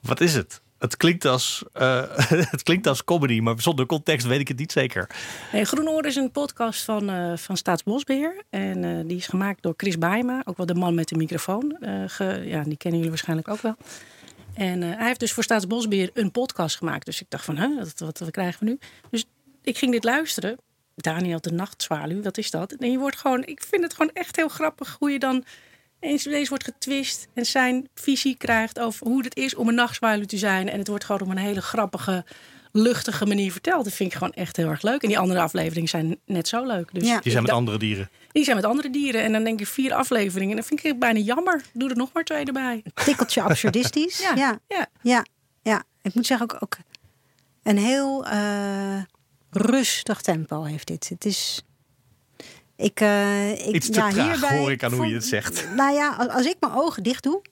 [0.00, 0.60] Wat is het?
[0.82, 2.02] Het klinkt, als, uh,
[2.54, 5.10] het klinkt als comedy, maar zonder context weet ik het niet zeker.
[5.52, 8.42] Nee, Groenoor is een podcast van, uh, van Staatsbosbeheer.
[8.50, 11.76] En uh, die is gemaakt door Chris Baima, ook wel de man met de microfoon.
[12.44, 13.76] Ja, die kennen jullie waarschijnlijk ook wel.
[14.54, 17.06] En hij heeft dus voor Staatsbosbeheer een podcast gemaakt.
[17.06, 18.78] Dus ik dacht van, huh, wat, wat, wat krijgen we nu?
[19.10, 19.24] Dus
[19.62, 20.58] ik ging dit luisteren.
[20.94, 22.72] Daniel de Nachtzwaluw, wat is dat?
[22.72, 25.44] En je wordt gewoon, ik vind het gewoon echt heel grappig hoe je dan
[26.02, 30.24] eens deze wordt getwist en zijn visie krijgt over hoe het is om een nachtzwaluw
[30.24, 30.68] te zijn.
[30.68, 32.24] En het wordt gewoon op een hele grappige,
[32.72, 33.84] luchtige manier verteld.
[33.84, 35.02] Dat vind ik gewoon echt heel erg leuk.
[35.02, 36.88] En die andere afleveringen zijn net zo leuk.
[36.92, 37.20] Dus ja.
[37.20, 38.10] Die zijn met andere dieren.
[38.32, 39.22] Die zijn met andere dieren.
[39.22, 40.50] En dan denk je vier afleveringen.
[40.50, 41.62] En dan vind ik het bijna jammer.
[41.72, 42.82] Doe er nog maar twee erbij.
[42.94, 44.18] Tikkeltje absurdistisch.
[44.26, 44.34] ja.
[44.34, 44.58] Ja.
[44.68, 44.86] ja.
[45.02, 45.24] ja.
[45.62, 45.84] Ja.
[46.02, 46.76] Ik moet zeggen ook, ook
[47.62, 49.02] een heel uh,
[49.50, 51.08] rustig tempo heeft dit.
[51.08, 51.64] Het is...
[52.82, 55.68] Ik, uh, ik, Iets te ja, traag, hierbij, hoor ik aan hoe je het zegt.
[55.76, 57.42] Nou ja, als, als ik mijn ogen dicht doe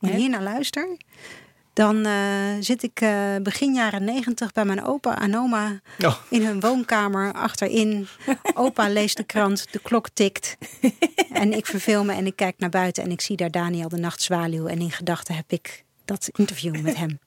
[0.00, 0.96] en hier naar luister...
[1.72, 2.12] dan uh,
[2.60, 5.80] zit ik uh, begin jaren negentig bij mijn opa en oma...
[6.04, 6.16] Oh.
[6.30, 8.08] in hun woonkamer achterin.
[8.54, 10.56] Opa leest de krant, de klok tikt.
[11.32, 13.02] en ik verveel me en ik kijk naar buiten...
[13.02, 14.66] en ik zie daar Daniel de Nachtzwaluw.
[14.66, 17.18] En in gedachten heb ik dat interview met hem.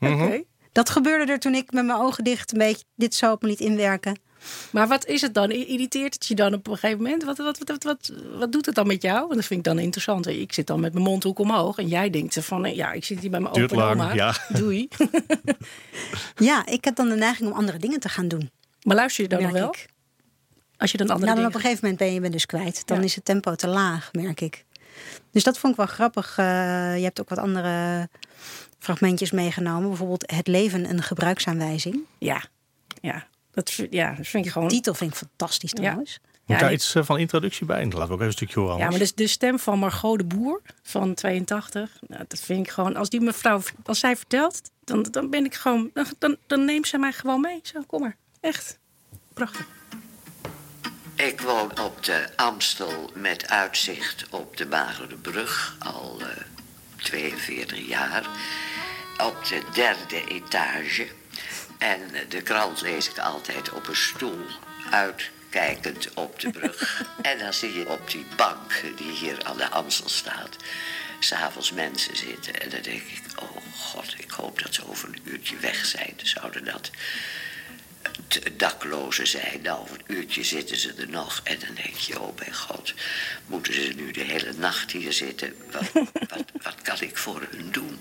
[0.00, 0.12] Oké.
[0.12, 0.44] Okay.
[0.72, 3.48] Dat gebeurde er toen ik met mijn ogen dicht een beetje dit zo op me
[3.48, 4.18] liet inwerken.
[4.70, 5.50] Maar wat is het dan?
[5.50, 7.24] Irriteert het je dan op een gegeven moment?
[7.24, 9.18] Wat, wat, wat, wat, wat doet het dan met jou?
[9.20, 10.26] Want dat vind ik dan interessant.
[10.26, 13.30] Ik zit dan met mijn mondhoek omhoog en jij denkt van ja, ik zit hier
[13.30, 14.14] bij mijn Duurt opa en lang, oma.
[14.14, 14.34] ja.
[14.60, 14.88] Doei.
[16.48, 18.50] ja, ik heb dan de neiging om andere dingen te gaan doen.
[18.82, 19.68] Maar luister je dan nog wel?
[19.68, 19.86] Ik.
[20.76, 21.48] Als je dan andere nou, dan dingen...
[21.48, 22.86] op een gegeven moment ben je me dus kwijt.
[22.86, 23.04] Dan Ja.
[23.04, 24.64] is het tempo te laag, merk ik.
[25.30, 26.38] Dus dat vond ik wel grappig.
[26.38, 26.44] Uh,
[26.96, 28.08] je hebt ook wat andere
[28.78, 29.88] fragmentjes meegenomen.
[29.88, 31.98] Bijvoorbeeld Het leven een gebruiksaanwijzing.
[32.18, 32.44] Ja,
[33.00, 33.26] ja.
[33.56, 34.68] Dat, ja, dat vind je gewoon...
[34.68, 36.20] De titel vind ik fantastisch trouwens.
[36.46, 37.84] Moet ja, daar iets uh, van introductie bij?
[37.84, 38.78] Laten we ook even een stukje horen.
[38.78, 42.72] Ja, maar dus de stem van Margot de Boer van 82, nou, dat vind ik
[42.72, 42.96] gewoon.
[42.96, 45.90] Als die mevrouw, als zij vertelt, dan, dan ben ik gewoon.
[45.92, 47.60] Dan, dan, dan neemt ze mij gewoon mee.
[47.62, 48.16] Zo, kom maar.
[48.40, 48.78] Echt.
[49.34, 49.66] Prachtig.
[51.14, 56.26] Ik woon op de Amstel met uitzicht op de Magere Brug al eh
[56.96, 58.26] 42 jaar.
[59.18, 61.08] Op de derde etage.
[61.78, 64.46] En de krant lees ik altijd op een stoel
[64.90, 67.04] uitkijkend op de brug.
[67.22, 70.56] en dan zie je op die bank die hier aan de Amstel staat...
[71.20, 72.60] s'avonds mensen zitten.
[72.60, 76.14] En dan denk ik, oh god, ik hoop dat ze over een uurtje weg zijn.
[76.22, 76.90] Zouden dat
[78.56, 79.60] daklozen zijn.
[79.62, 81.40] Nou, over een uurtje zitten ze er nog.
[81.44, 82.94] En dan denk je, oh mijn god,
[83.46, 85.54] moeten ze nu de hele nacht hier zitten?
[85.70, 85.90] Wat,
[86.32, 87.98] wat, wat kan ik voor hun doen?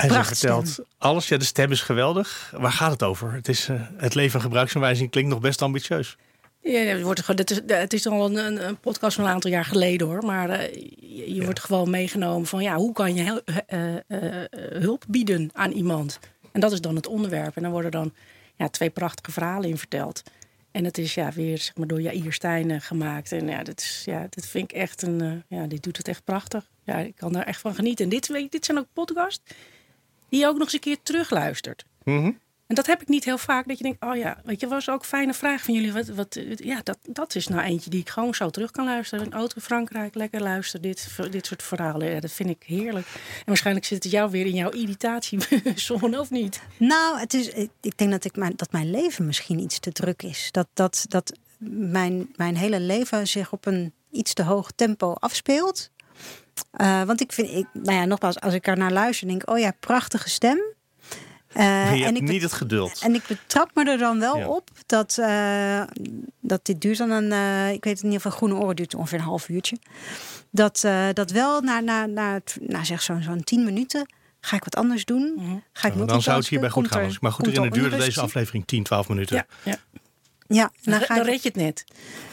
[0.00, 0.64] Hij Prachtstem.
[0.64, 1.28] vertelt alles.
[1.28, 2.54] Ja, de stem is geweldig.
[2.56, 3.32] Waar gaat het over?
[3.32, 6.16] Het, is, eh, het leven gebruiksaanwijzing klinkt nog best ambitieus.
[6.62, 9.50] Ja, het, wordt, gewoon- het, is, het is al een, een, podcast van een aantal
[9.50, 10.24] jaar geleden hoor.
[10.24, 13.94] Maar eh, je, je wordt gewoon meegenomen van ja, hoe kan je hel- eh,
[14.82, 16.18] hulp bieden aan iemand?
[16.22, 17.56] En En dat is dan het onderwerp.
[17.56, 18.12] En dan worden dan
[18.56, 20.22] ja, twee prachtige verhalen in verteld.
[20.70, 23.32] En het is ja, weer zeg maar, door Jair Stijn gemaakt.
[23.32, 25.42] En ja, dat, is, ja, dat vind ik echt een.
[25.48, 26.64] Ja, dit doet het echt prachtig.
[26.84, 28.04] Ja, ik kan er echt van genieten.
[28.04, 29.40] En dit, dit zijn ook podcasts
[30.28, 31.84] die je ook nog eens een keer terugluistert.
[32.04, 32.38] Mm
[32.68, 33.68] en dat heb ik niet heel vaak.
[33.68, 35.92] Dat je denkt, oh ja, weet je, was ook een fijne vraag van jullie.
[35.92, 39.26] Wat, wat, ja, dat, dat is nou eentje die ik gewoon zo terug kan luisteren.
[39.26, 40.82] Een auto in Frankrijk, lekker luisteren.
[40.82, 43.06] Dit, dit soort verhalen, ja, dat vind ik heerlijk.
[43.14, 46.62] En waarschijnlijk zit het jou weer in jouw irritatiezone, of niet?
[46.76, 47.48] Nou, het is,
[47.80, 50.48] ik denk dat, ik mijn, dat mijn leven misschien iets te druk is.
[50.50, 55.90] Dat, dat, dat mijn, mijn hele leven zich op een iets te hoog tempo afspeelt.
[56.80, 59.50] Uh, want ik vind, ik, nou ja, nogmaals, als ik er naar luister, denk ik,
[59.50, 60.58] oh ja, prachtige stem.
[61.56, 63.00] Uh, je en ik niet het geduld.
[63.02, 65.82] En ik betrap me er dan wel op dat, uh,
[66.40, 68.94] dat dit duurt dan een, uh, ik weet het in ieder geval, groene oren duurt
[68.94, 69.76] ongeveer een half uurtje.
[70.50, 74.06] Dat, dat wel na, na, na, na zeg zo'n zo'n tien minuten
[74.40, 75.32] ga ik wat anders doen.
[75.36, 75.56] Mhm.
[75.72, 77.16] Ga ik nou, dan zou het hierbij goed gaan.
[77.20, 79.46] maar goed erin, duurde deze aflevering 10, 12 minuten.
[79.64, 79.76] Ja,
[80.48, 80.70] ja.
[80.82, 81.84] dan, dan, dan red je het net.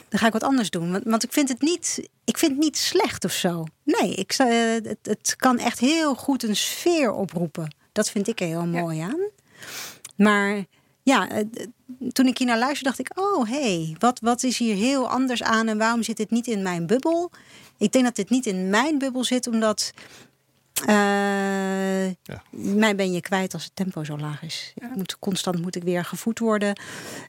[0.10, 0.92] Dan ga ik wat anders doen.
[0.92, 3.64] Want, want ik vind het niet, ik vind het niet slecht of zo.
[3.84, 7.76] Nee, ik, het, het kan echt heel goed een sfeer oproepen.
[7.92, 9.30] Dat vind ik heel mooi aan.
[10.16, 10.66] Maar
[11.04, 11.46] ja, eh,
[12.12, 15.10] toen ik hier naar luisterde, dacht ik: oh hé, hey, wat, wat is hier heel
[15.10, 17.32] anders aan en waarom zit dit niet in mijn bubbel?
[17.78, 19.92] Ik denk dat dit niet in mijn bubbel zit, omdat.
[20.82, 22.44] Uh, ja.
[22.50, 24.74] Mij ben je kwijt als het tempo zo laag is.
[24.76, 26.80] Ik moet, constant moet ik weer gevoed worden.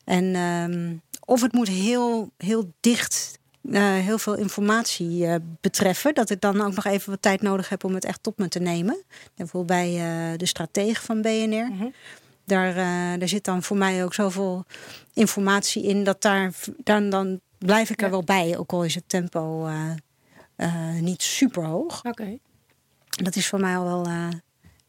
[0.04, 6.14] En, um, of het moet heel, heel dicht uh, heel veel informatie uh, betreffen.
[6.14, 8.48] Dat ik dan ook nog even wat tijd nodig heb om het echt tot me
[8.48, 9.02] te nemen.
[9.34, 11.68] Bijvoorbeeld bij uh, de stratege van BNR.
[11.68, 11.86] Mhm.
[12.44, 12.74] daar,
[13.18, 14.64] daar zit dan voor mij ook zoveel
[15.12, 18.58] informatie in dat daar dan, dan blijf ik er wel bij.
[18.58, 19.68] Ook al is het tempo
[21.00, 22.04] niet super hoog.
[22.04, 22.38] Oké.
[23.16, 24.06] Dat is voor mij al wel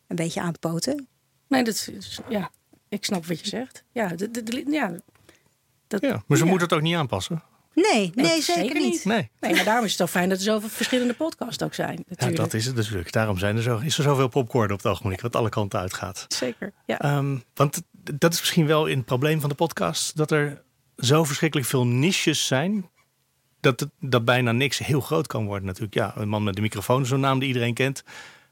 [0.07, 1.07] een beetje aanpoten.
[1.47, 2.49] Nee, dat is, ja,
[2.89, 3.83] ik snap wat je zegt.
[3.91, 4.95] Ja, de, de, ja,
[5.87, 6.49] dat, ja maar ze ja.
[6.49, 7.43] moeten het ook niet aanpassen.
[7.73, 9.05] Nee, nee, zeker, niet.
[9.05, 9.29] Nee.
[9.39, 12.03] nee, maar daarom is het zo fijn dat er zoveel verschillende podcasts ook zijn.
[12.07, 12.37] Natuurlijk.
[12.37, 13.11] Ja, dat is het natuurlijk.
[13.11, 16.25] Daarom zijn er zo, is er zoveel popcorn op het ogenblik, wat alle kanten uitgaat.
[16.27, 17.17] Zeker, ja.
[17.17, 17.81] Um, want
[18.13, 20.63] dat is misschien wel in het probleem van de podcast, dat er
[20.97, 22.89] zo verschrikkelijk veel niches zijn,
[23.75, 25.93] dat, dat bijna niks heel groot kan worden natuurlijk.
[25.93, 28.03] Ja, een man met de microfoon is zo'n naam die iedereen kent.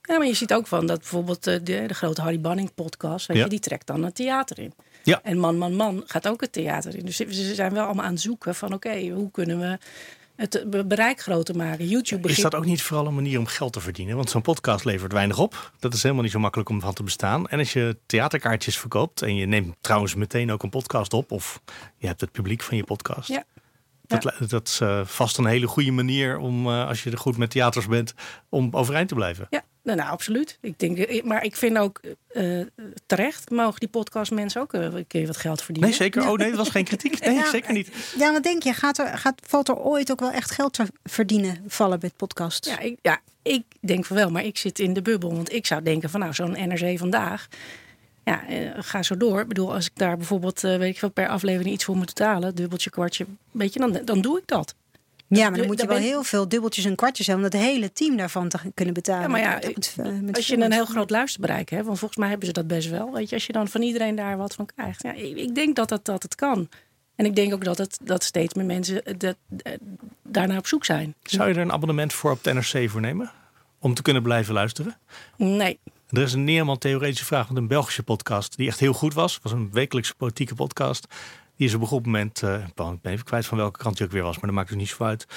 [0.01, 3.37] Ja, maar je ziet ook van dat bijvoorbeeld de, de grote Harry Banning podcast, weet
[3.37, 3.43] Ja.
[3.43, 4.73] je, die trekt dan het theater in.
[5.03, 5.19] Ja.
[5.23, 7.05] En Man, Man, Man gaat ook het theater in.
[7.05, 9.77] Dus ze zijn wel allemaal aan het zoeken van oké, hoe kunnen we
[10.35, 11.87] het be- bereik groter maken?
[11.87, 12.51] YouTube Is begint...
[12.51, 14.15] dat ook niet vooral een manier om geld te verdienen?
[14.15, 15.71] Want zo'n podcast levert weinig op.
[15.79, 17.47] Dat is helemaal niet zo makkelijk om van te bestaan.
[17.47, 21.61] En als je theaterkaartjes verkoopt en je neemt trouwens meteen ook een podcast op, of
[21.97, 23.29] je hebt het publiek van je podcast.
[23.29, 23.43] Ja.
[24.07, 27.37] Dat, dat is eh, vast een hele goede manier om, eh, als je er goed
[27.37, 28.13] met theaters bent,
[28.49, 29.47] om overeind te blijven.
[29.49, 30.57] Ja, nou, nou, absoluut.
[30.61, 32.61] Ik denk, eh, maar ik vind ook eh,
[33.05, 35.89] terecht mogen die podcast mensen ook een keer wat geld verdienen.
[35.89, 36.29] Nee, zeker.
[36.29, 37.19] Oh nee, dat was geen kritiek.
[37.25, 37.89] Nee, Ja, zeker niet.
[38.17, 38.73] Ja, wat denk je?
[38.73, 42.65] Gaat er, gaat, valt er ooit ook wel echt geld te verdienen vallen met podcast?
[42.65, 45.35] Ja ik, ja, ik denk van wel, maar ik zit in de bubbel.
[45.35, 47.47] Want ik zou denken van nou, zo'n NRC vandaag.
[48.25, 49.39] Ja, eh, ga zo door.
[49.39, 52.05] Ik bedoel, als ik daar bijvoorbeeld, eh, weet ik veel, per aflevering iets voor moet
[52.05, 54.75] betalen, dubbeltje, kwartje, weet je, dan, dan doe ik dat.
[55.27, 57.61] Ja, maar dan Dan moet je wel heel veel dubbeltjes en kwartjes hebben om het
[57.61, 59.21] hele team daarvan te kunnen betalen.
[59.21, 62.19] Ja, maar ja, Met, eh, met Als je een heel groot luisterbereik hebt, want volgens
[62.19, 63.13] mij hebben ze dat best wel.
[63.13, 65.03] Weet je, als je dan van iedereen daar wat van krijgt.
[65.03, 66.69] Ja, ik, ik denk dat het, dat het kan.
[67.15, 69.35] En ik denk ook dat, het, dat steeds meer mensen dat,
[70.23, 71.15] daarnaar op zoek zijn.
[71.23, 73.31] Zou je er een abonnement voor op de NRC voor nemen?
[73.79, 74.97] Om te kunnen blijven luisteren?
[75.37, 75.79] Nee,
[76.15, 79.33] Er is een Neerman theoretische vraag van een Belgische podcast die echt heel goed was.
[79.33, 81.07] Het was een wekelijkse politieke podcast.
[81.55, 84.05] Die is op een goed moment, eh, ik ben even kwijt van welke krant die
[84.05, 85.27] ook weer was, maar dat maakt het niet zo uit.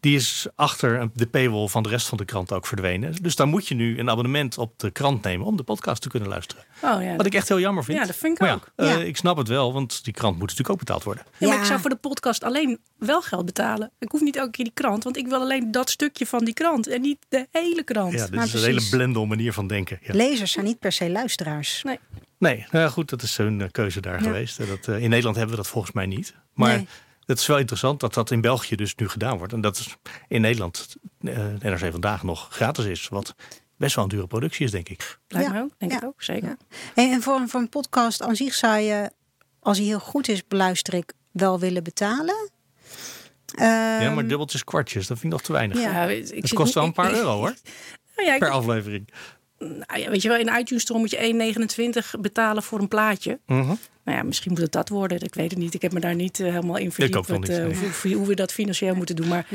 [0.00, 3.14] Die is achter de paywall van de rest van de krant ook verdwenen.
[3.22, 6.08] Dus daar moet je nu een abonnement op de krant nemen om de podcast te
[6.08, 6.64] kunnen luisteren.
[6.82, 7.16] oh ja.
[7.16, 7.98] Wat ik echt heel jammer vind.
[7.98, 8.68] Ja, dat vind ik maar ook.
[8.76, 11.24] Ja, eh, ik snap het wel, want die krant moet natuurlijk ook betaald worden.
[11.38, 13.90] Ja, maar ik zou voor de podcast alleen wel geld betalen.
[13.98, 16.54] Ik hoef niet elke keer die krant, want ik wil alleen dat stukje van die
[16.54, 18.12] krant en niet de hele krant.
[18.12, 19.98] Ja, dit maar is een hele blendel manier van denken.
[20.02, 20.14] Ja.
[20.14, 21.82] Lezers zijn niet per se luisteraars.
[21.82, 21.98] Nee.
[22.38, 24.22] Nee, nou ja, goed, dat is hun eh, keuze daar Ja.
[24.22, 24.58] geweest.
[24.68, 26.34] Dat, eh, in Nederland hebben we dat volgens mij niet.
[26.54, 26.86] Maar Nee.
[27.26, 29.52] Het is wel interessant dat dat in België dus nu gedaan wordt.
[29.52, 29.96] En dat is
[30.28, 33.08] in Nederland eh NRC vandaag nog gratis is.
[33.08, 33.34] Wat
[33.76, 35.18] best wel een dure productie is, denk ik.
[35.28, 36.48] Lijkt Ja, me ook, denk ja, ik ook, zeker.
[36.48, 36.56] ja.
[36.94, 39.10] Hey, en voor, een- voor een podcast aan zich zou je,
[39.60, 42.50] als hij heel goed is, beluister ik, wel willen betalen.
[43.46, 45.80] ja, Ehm, maar dubbeltjes, kwartjes, dat vind ik nog te weinig.
[45.80, 46.04] Ja.
[46.08, 47.54] ik Het kost wel een paar euro hoor,
[48.16, 49.08] Nou ja, ik- per aflevering.
[49.58, 53.40] nou ja, weet je wel, in iTunes Store moet je 1,29 betalen voor een plaatje.
[53.46, 53.74] Mhm.
[54.06, 55.20] Nou ja, misschien moet het dat worden.
[55.20, 55.74] Ik weet het niet.
[55.74, 57.28] Ik heb me daar niet uh, helemaal in verdiept.
[57.28, 57.64] Wat, uh,
[58.02, 59.28] hoe, hoe, we dat financieel moeten doen.
[59.28, 59.46] Maar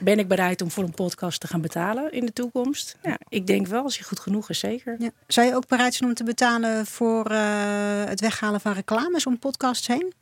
[0.00, 2.96] ben ik bereid om voor een podcast te gaan betalen in de toekomst?
[3.02, 4.96] Ja, ik denk wel, als hij goed genoeg is, zeker.
[4.98, 5.10] Ja.
[5.26, 7.38] Zou je ook bereid zijn om te betalen voor uh,
[8.04, 10.12] het weghalen van reclames om podcasts heen?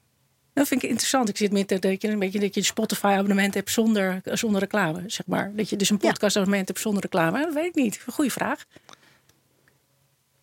[0.53, 1.29] Dat vind ik interessant.
[1.29, 4.61] Ik zit met dat je een beetje dat je een Spotify abonnement hebt zonder, zonder
[4.61, 5.53] reclame, zeg maar.
[5.55, 7.45] Dat je dus een podcast abonnement hebt zonder reclame.
[7.45, 8.05] Dat weet ik niet.
[8.07, 8.65] Goeie vraag.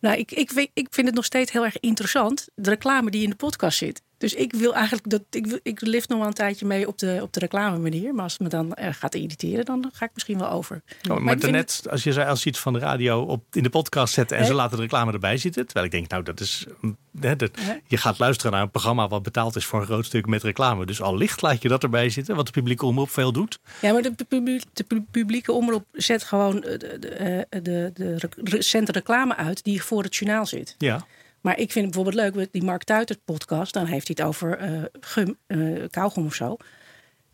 [0.04, 3.30] Nou, ik, ik, ik vind het nog steeds heel erg interessant, de reclame die in
[3.30, 4.02] de podcast zit.
[4.24, 6.98] Dus ik wil eigenlijk dat ik, wil, ik lift nog wel een tijdje mee op
[6.98, 8.14] de, op de reclame manier.
[8.14, 10.82] Maar als het me dan uh, gaat irriteren, dan ga ik misschien wel over.
[11.02, 13.62] Oh, maar maar daarnet, als je zei, als je iets van de radio op, in
[13.62, 15.64] de podcast zet en ze laten de reclame erbij zitten.
[15.64, 16.66] Terwijl ik denk, nou, dat is.
[17.20, 17.50] Hè, dat,
[17.86, 20.86] Je gaat luisteren naar een programma wat betaald is voor een groot stuk met reclame.
[20.86, 23.58] Dus al licht laat je dat erbij zitten, wat de publieke omroep veel doet.
[23.80, 24.12] Ja, maar de,
[24.72, 30.16] de publieke omroep zet gewoon de, de, de, de recente reclame uit die voor het
[30.16, 30.74] journaal zit.
[30.78, 31.06] Ja.
[31.44, 34.72] Maar ik vind het bijvoorbeeld leuk, die Mark Tuitert podcast, dan heeft hij het over
[34.72, 36.56] uh, gum, uh, kauwgom of zo.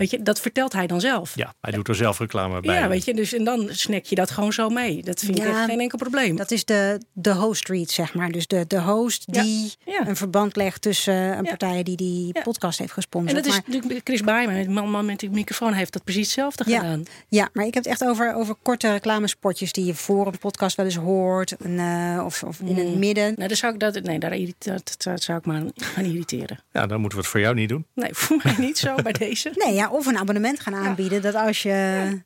[0.00, 1.32] Weet je, dat vertelt hij dan zelf.
[1.34, 2.74] Ja, hij doet er zelf reclame bij.
[2.74, 5.02] Ja, weet je, dus en dan snack je dat gewoon zo mee.
[5.02, 6.36] Dat vind ja, ik echt geen enkel probleem.
[6.36, 8.30] Dat is de, de host read, zeg maar.
[8.30, 12.78] Dus de, de host die ja, een verband legt tussen een partij die die podcast
[12.78, 13.36] heeft gesponsord.
[13.36, 16.64] En dat is natuurlijk Chris Bijman, de man met die microfoon, heeft dat precies hetzelfde
[16.64, 17.04] gedaan.
[17.28, 20.76] Ja, maar ik heb het echt over, over korte reclamespotjes die je voor een podcast
[20.76, 21.56] wel eens hoort.
[21.56, 23.34] En, uh, of, of in het midden.
[23.36, 26.58] Nee, daar zou ik, dat, nee daar, dat, dat zou ik maar gaan irriteren.
[26.72, 27.86] Ja, dan moeten we het voor jou niet doen.
[27.94, 29.52] Nee, voor mij niet zo bij deze.
[29.54, 31.22] Nee, ja, of een abonnement gaan aanbieden.
[31.22, 32.22] Dat als je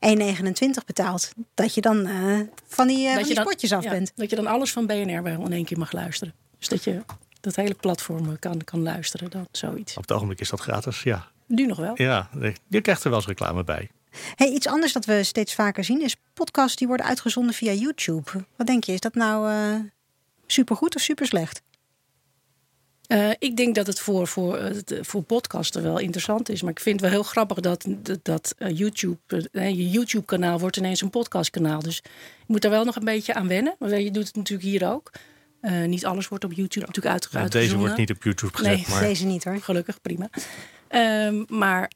[0.00, 3.90] 1,29 betaalt, dat je dan uh, van die, uh, van die dan, spotjes af ja,
[3.90, 4.12] bent.
[4.14, 6.34] Dat je dan alles van BNR wel in één keer mag luisteren.
[6.58, 7.02] Dus dat je
[7.40, 9.30] dat hele platform kan, kan luisteren.
[9.30, 9.96] Dan zoiets.
[9.96, 11.26] Op het ogenblik is dat gratis, ja.
[11.46, 11.92] Nu nog wel.
[11.94, 12.28] Ja,
[12.68, 13.90] je krijgt er wel eens reclame bij.
[14.34, 18.30] Hey, iets anders dat we steeds vaker zien is podcasts die worden uitgezonden via YouTube.
[18.56, 19.80] Wat denk je, is dat nou uh,
[20.46, 21.62] supergoed of super slecht?
[23.08, 26.62] Uh, ik denk dat het voor, voor, uh, voor podcasten wel interessant is.
[26.62, 29.18] Maar ik vind het wel heel grappig dat, dat, dat uh, YouTube,
[29.52, 31.82] je YouTube-kanaal wordt ineens een podcastkanaal.
[31.82, 31.96] Dus
[32.38, 33.76] je moet daar wel nog een beetje aan wennen.
[33.78, 35.10] Maar je doet het natuurlijk hier ook.
[35.86, 37.50] niet alles wordt op YouTube natuurlijk uitgezonden.
[37.52, 38.76] Ja, deze wordt niet op YouTube gezet.
[38.76, 39.00] Nee, maar...
[39.00, 39.60] deze niet hoor.
[39.60, 40.30] Gelukkig, prima.
[40.88, 41.90] Ehm, maar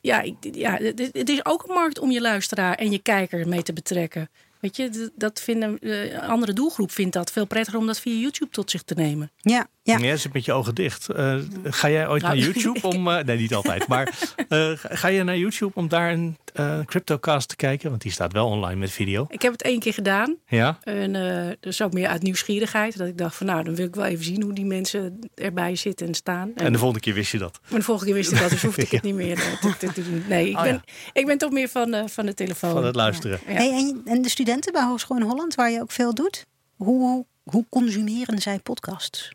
[0.00, 0.78] ja, ik, ja,
[1.12, 4.30] het is ook een markt om je luisteraar en je kijker mee te betrekken.
[4.62, 8.50] Weet je, dat vinden een andere doelgroep vindt dat veel prettiger om dat via YouTube
[8.50, 9.30] tot zich te nemen.
[9.36, 9.98] Ja, ja.
[9.98, 11.08] Je zit met je ogen dicht.
[11.10, 13.08] Uh, ga jij ooit nou, naar YouTube om.
[13.08, 13.86] Uh, nee, niet altijd.
[13.86, 16.36] maar uh, ga je naar YouTube om daar een
[16.84, 17.90] CryptoCast te kijken?
[17.90, 19.26] Want die staat wel online met video.
[19.28, 20.36] Ik heb het één keer gedaan.
[20.46, 20.78] Ja.
[20.82, 22.98] En dus ook meer uit nieuwsgierigheid.
[22.98, 25.76] Dat ik dacht van nou, dan wil ik wel even zien hoe die mensen erbij
[25.76, 26.52] zitten en staan.
[26.54, 27.60] En, en de volgende keer wist je dat.
[27.68, 29.92] Maar de volgende keer wist ik dat, dus hoefde ik het niet meer te, te,
[29.92, 30.24] te, doen.
[30.28, 30.82] Nee, ik, oh, ben, ja.
[31.12, 32.72] ik ben toch meer van, van de telefoon.
[32.72, 33.40] Van het luisteren.
[33.46, 33.52] Ja.
[33.52, 37.26] Hey, en, en de studenten bij Hogeschool in Holland, waar je ook veel doet, hoe,
[37.42, 39.30] hoe consumeren zij podcasts?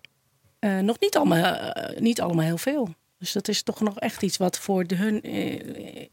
[0.59, 2.89] Uh, nog niet allemaal, uh, niet allemaal heel veel.
[3.17, 6.05] Dus dat is toch nog echt iets wat voor de hun uh,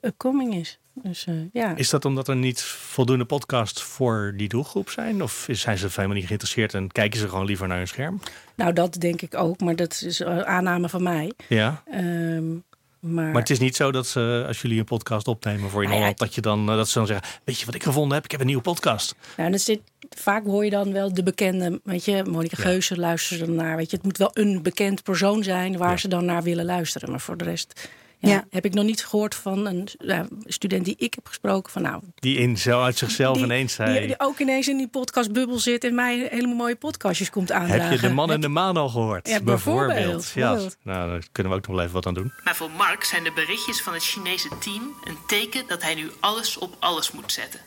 [0.00, 0.78] opkoming is.
[0.94, 1.76] Dus, ja.
[1.76, 5.22] Is dat omdat er niet voldoende podcasts voor die doelgroep zijn?
[5.22, 8.20] Of zijn ze helemaal niet geïnteresseerd en kijken ze gewoon liever naar hun scherm?
[8.54, 11.32] Nou, dat denk ik ook, maar dat is een aanname van mij.
[11.48, 11.82] Ja.
[11.94, 12.64] Um,
[13.04, 13.24] maar...
[13.24, 16.00] maar het is niet zo dat ze, als jullie een podcast opnemen voor in Nou
[16.00, 18.24] ja, dat je dan dat ze dan zeggen: Weet je wat ik gevonden heb?
[18.24, 19.14] Ik heb een nieuwe podcast.
[19.36, 22.62] Nou, dat zit, vaak hoor je dan wel de bekende, weet je, Monika Ja.
[22.62, 23.76] Geuze luisteren dan naar.
[23.76, 27.10] Weet je, het moet wel een bekend persoon zijn waar ze dan naar willen luisteren.
[27.10, 27.88] Maar voor de rest
[28.28, 31.72] ja, heb ik nog niet gehoord van een ja, student die ik heb gesproken.
[31.72, 34.76] Van nou, Die in, zo uit zichzelf die, ineens zei: die, die ook ineens in
[34.76, 37.82] die podcastbubbel zit en mij hele mooie podcastjes komt aandragen.
[37.84, 39.28] Heb je de man en de maan al gehoord?
[39.28, 40.30] Ja, bijvoorbeeld.
[40.34, 40.76] Ja, Bijvoorbeeld.
[40.82, 42.32] nou, daar kunnen we ook nog wel even wat aan doen.
[42.44, 46.10] Maar voor Mark zijn de berichtjes van het Chinese team een teken dat hij nu
[46.20, 47.60] alles op alles moet zetten.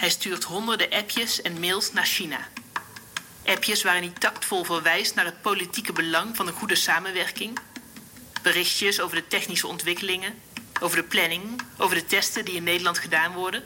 [0.00, 2.38] Hij stuurt honderden appjes en mails naar China.
[3.44, 7.58] Appjes waarin hij tactvol verwijst naar het politieke belang van een goede samenwerking.
[8.52, 10.34] Berichtjes over de technische ontwikkelingen,
[10.80, 11.42] over de planning,
[11.78, 13.62] over de testen die in Nederland gedaan worden.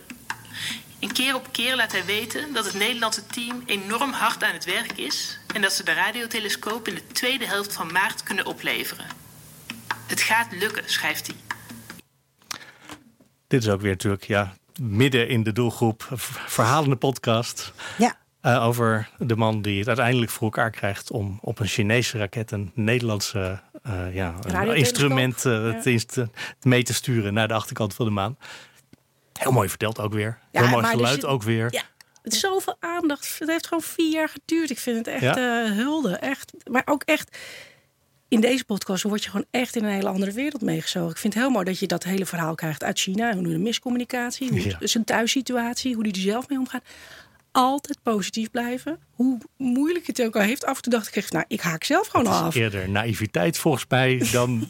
[1.01, 4.65] En keer op keer laat hij weten dat het Nederlandse team enorm hard aan het
[4.65, 9.07] werk is en dat ze de radiotelescoop in de tweede helft van maart kunnen opleveren.
[10.07, 11.37] Het gaat lukken, schrijft hij.
[13.47, 16.09] Dit is ook weer natuurlijk, ja, midden in de doelgroep,
[16.47, 17.73] verhalende podcast.
[17.99, 22.19] Ja, eh, over de man die het uiteindelijk voor elkaar krijgt om op een Chinese
[22.19, 25.99] raket een Nederlandse eh, ja, een instrument eh, Ja.
[26.07, 26.29] te
[26.63, 28.37] mee te sturen naar de achterkant van de maan.
[29.39, 30.39] Heel mooi verteld ook weer.
[30.53, 31.67] Heel mooi er geluid ook weer.
[31.73, 31.83] Ja,
[32.23, 33.37] het is zoveel aandacht.
[33.39, 34.71] Het heeft gewoon vier jaar geduurd.
[34.71, 36.17] Ik vind het echt eh, hulde.
[36.17, 36.53] Echt.
[36.71, 37.39] Maar ook echt.
[38.29, 41.11] In deze podcast word je gewoon echt in een hele andere wereld meegezogen.
[41.11, 43.33] Ik vind het heel mooi dat je dat hele verhaal krijgt uit China.
[43.33, 44.77] Hoe nu de miscommunicatie, hoe Ja.
[44.81, 46.83] zijn thuissituatie, hoe die er zelf mee omgaat.
[47.53, 48.99] Altijd positief blijven.
[49.11, 50.65] Hoe moeilijk het ook al heeft.
[50.65, 52.55] Af en toe dacht ik echt, nou, ik haak zelf gewoon Het is af.
[52.55, 54.69] eerder naïviteit volgens mij dan,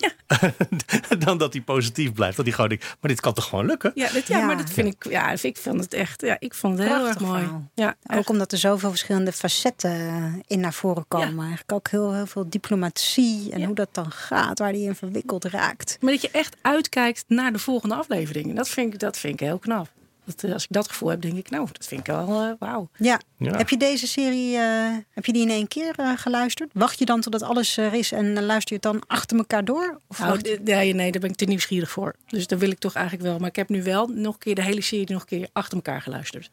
[1.24, 2.36] dan dat hij positief blijft.
[2.36, 3.92] Dat hij gewoon denkt, maar dit kan toch gewoon lukken?
[3.94, 4.46] Ja, dit, ja, Ja.
[4.46, 7.20] maar dat vind ik, ja, ik vond het echt, ja, ik vond het heel erg
[7.20, 7.40] mooi.
[7.40, 7.70] verhaal.
[7.74, 8.28] Ja, Ook echt.
[8.30, 11.38] omdat er zoveel verschillende facetten in naar voren komen.
[11.38, 13.66] Eigenlijk ook heel, heel veel diplomatie en Ja.
[13.66, 15.98] hoe dat dan gaat, waar die in verwikkeld raakt.
[16.00, 18.56] Maar dat je echt uitkijkt naar de volgende aflevering.
[18.56, 19.88] Dat vind ik, dat vind ik heel knap.
[20.30, 22.52] Dat, eh, als ik dat gevoel heb, denk ik, nou, dat vind ik wel eh,
[22.58, 22.88] wauw.
[22.96, 23.20] Ja.
[23.38, 23.56] Ja.
[23.56, 26.70] Heb je deze serie eh, heb je die in één keer eh, geluisterd?
[26.74, 30.00] Wacht je dan totdat alles er is en luister je het dan achter elkaar door?
[30.08, 32.14] Of Nou, wacht- nee, nee, daar ben ik te nieuwsgierig voor.
[32.26, 33.38] Dus daar wil ik toch eigenlijk wel.
[33.38, 35.76] Maar ik heb nu wel nog een keer de hele serie nog een keer achter
[35.76, 36.50] elkaar geluisterd.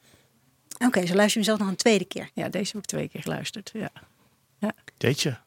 [0.85, 2.29] Oké, zo luister je hem zelf nog een tweede keer.
[2.33, 3.71] Ja, deze heb ik twee keer geluisterd.
[3.73, 3.89] Ja.
[4.97, 5.37] Jeetje.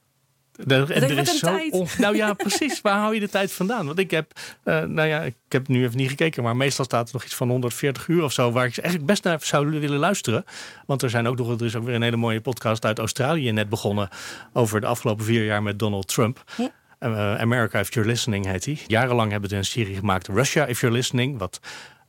[0.66, 1.58] Er, en er is zo
[1.98, 2.80] nou ja, precies.
[2.80, 3.86] Waar hou je de tijd vandaan?
[3.86, 7.08] Want ik heb, eh, nou ja, ik heb nu even niet gekeken, maar meestal staat
[7.08, 9.98] er nog iets van 140 uur of zo, waar ik eigenlijk best naar zou willen
[9.98, 10.44] luisteren.
[10.86, 13.52] Want er zijn ook nog, er is ook weer een hele mooie podcast uit Australië
[13.52, 14.08] net begonnen
[14.52, 16.44] over de afgelopen vier jaar met Donald Trump.
[16.56, 16.70] Ja.
[16.98, 18.82] Eh, America If You're Listening heet die.
[18.86, 21.60] Jarenlang hebben ze een serie gemaakt, Russia If You're Listening, wat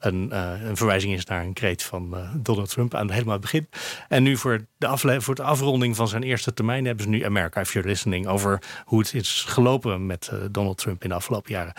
[0.01, 3.41] een, eh, een verwijzing is naar een kreet van eh, Donald Trump aan helemaal het
[3.41, 3.67] begin.
[4.07, 7.23] En nu voor de, afle voor de afronding van zijn eerste termijn hebben ze nu
[7.23, 11.15] America If You're Listening over hoe het is gelopen met eh, Donald Trump in de
[11.15, 11.73] afgelopen jaren.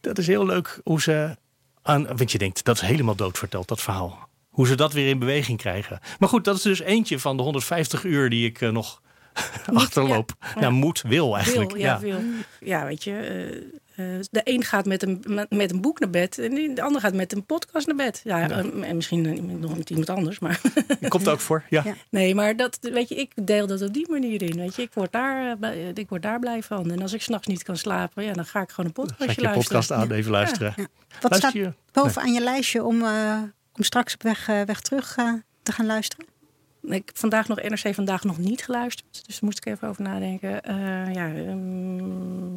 [0.00, 1.36] Dat is heel leuk hoe ze
[1.82, 4.28] aan, want je denkt dat is helemaal dood verteld dat verhaal.
[4.48, 6.00] Hoe ze dat weer in beweging krijgen.
[6.18, 9.02] Maar goed, dat is dus eentje van de 150 uur die ik nog
[9.74, 10.32] achterloop.
[10.54, 10.60] ja.
[10.60, 11.70] Nou, moet, wil eigenlijk.
[11.70, 12.20] Wil, ja, wil.
[12.60, 13.80] Ja, weet je.
[14.02, 17.00] Eh, eh, de een gaat met een, met, een boek naar bed en de ander
[17.00, 18.20] gaat met een podcast naar bed.
[18.24, 20.38] Ja, En, en misschien eh, nog met iemand anders.
[20.38, 20.60] Maar
[21.08, 21.62] Komt ook voor.
[21.70, 21.82] Ja.
[21.84, 21.94] Ja.
[22.10, 24.56] nee, maar dat, weet je, ik deel dat op die manier in.
[24.56, 26.90] Weet je, ik word daar, eh, blij- ik word daar blij van.
[26.90, 29.30] En als ik s'nachts niet kan slapen, ja, dan ga ik gewoon een Ga podcastje
[29.32, 29.78] ik je luisteren.
[29.80, 30.74] podcast aan even luisteren.
[30.76, 31.72] Wat Luister staat je?
[31.92, 33.38] bovenaan je lijstje om, eh,
[33.76, 36.26] om straks op weg, eh, weg terug eh, te gaan luisteren?
[36.82, 39.06] Ik heb vandaag nog NRC vandaag nog niet geluisterd.
[39.12, 40.62] Dus daar moest ik even over nadenken.
[40.62, 42.54] Eh, ja, ehm,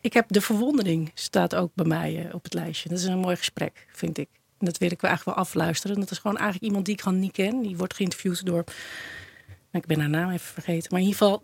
[0.00, 2.88] ik heb de verwondering staat ook bij mij eh, op het lijstje.
[2.88, 4.28] Dat is een mooi gesprek, vind ik.
[4.58, 6.00] En dat wil ik eigenlijk wel afluisteren.
[6.00, 7.62] Dat is gewoon eigenlijk iemand die ik gewoon niet ken.
[7.62, 8.64] Die wordt geïnterviewd door.
[9.46, 10.88] nou, Ik ben haar naam even vergeten.
[10.90, 11.42] Maar in ieder geval,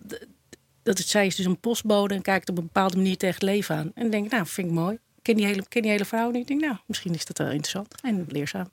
[0.83, 3.45] dat het, zij is dus een postbode en kijkt op een bepaalde manier tegen het
[3.45, 3.91] leven aan.
[3.95, 4.99] En denk nou, vind ik mooi.
[5.23, 6.41] Ken die hele, ken die hele vrouw niet.
[6.41, 8.71] Ik denk, nou, misschien is dat wel interessant en leerzaam.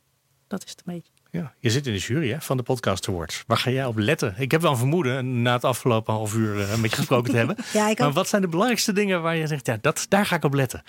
[0.48, 1.12] Dat is het een beetje.
[1.32, 3.44] Ja, je zit in de jury hè, van de Podcast Awards.
[3.48, 4.36] Waar ga jij op letten?
[4.38, 7.38] Ik heb wel een vermoeden, na het afgelopen half uur eh, een beetje gesproken te
[7.38, 7.56] hebben.
[7.74, 8.14] Ja, ik Maar ook.
[8.14, 10.84] wat zijn de belangrijkste dingen waar je zegt, ja, dat, daar ga ik op letten?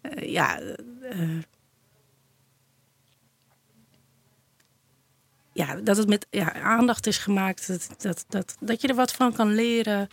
[0.00, 0.60] Eh, ja,
[1.02, 1.42] eh,
[5.52, 7.66] ja, dat het met ja, aandacht is gemaakt.
[7.66, 10.08] Dat, dat, dat, dat je er wat van kan leren.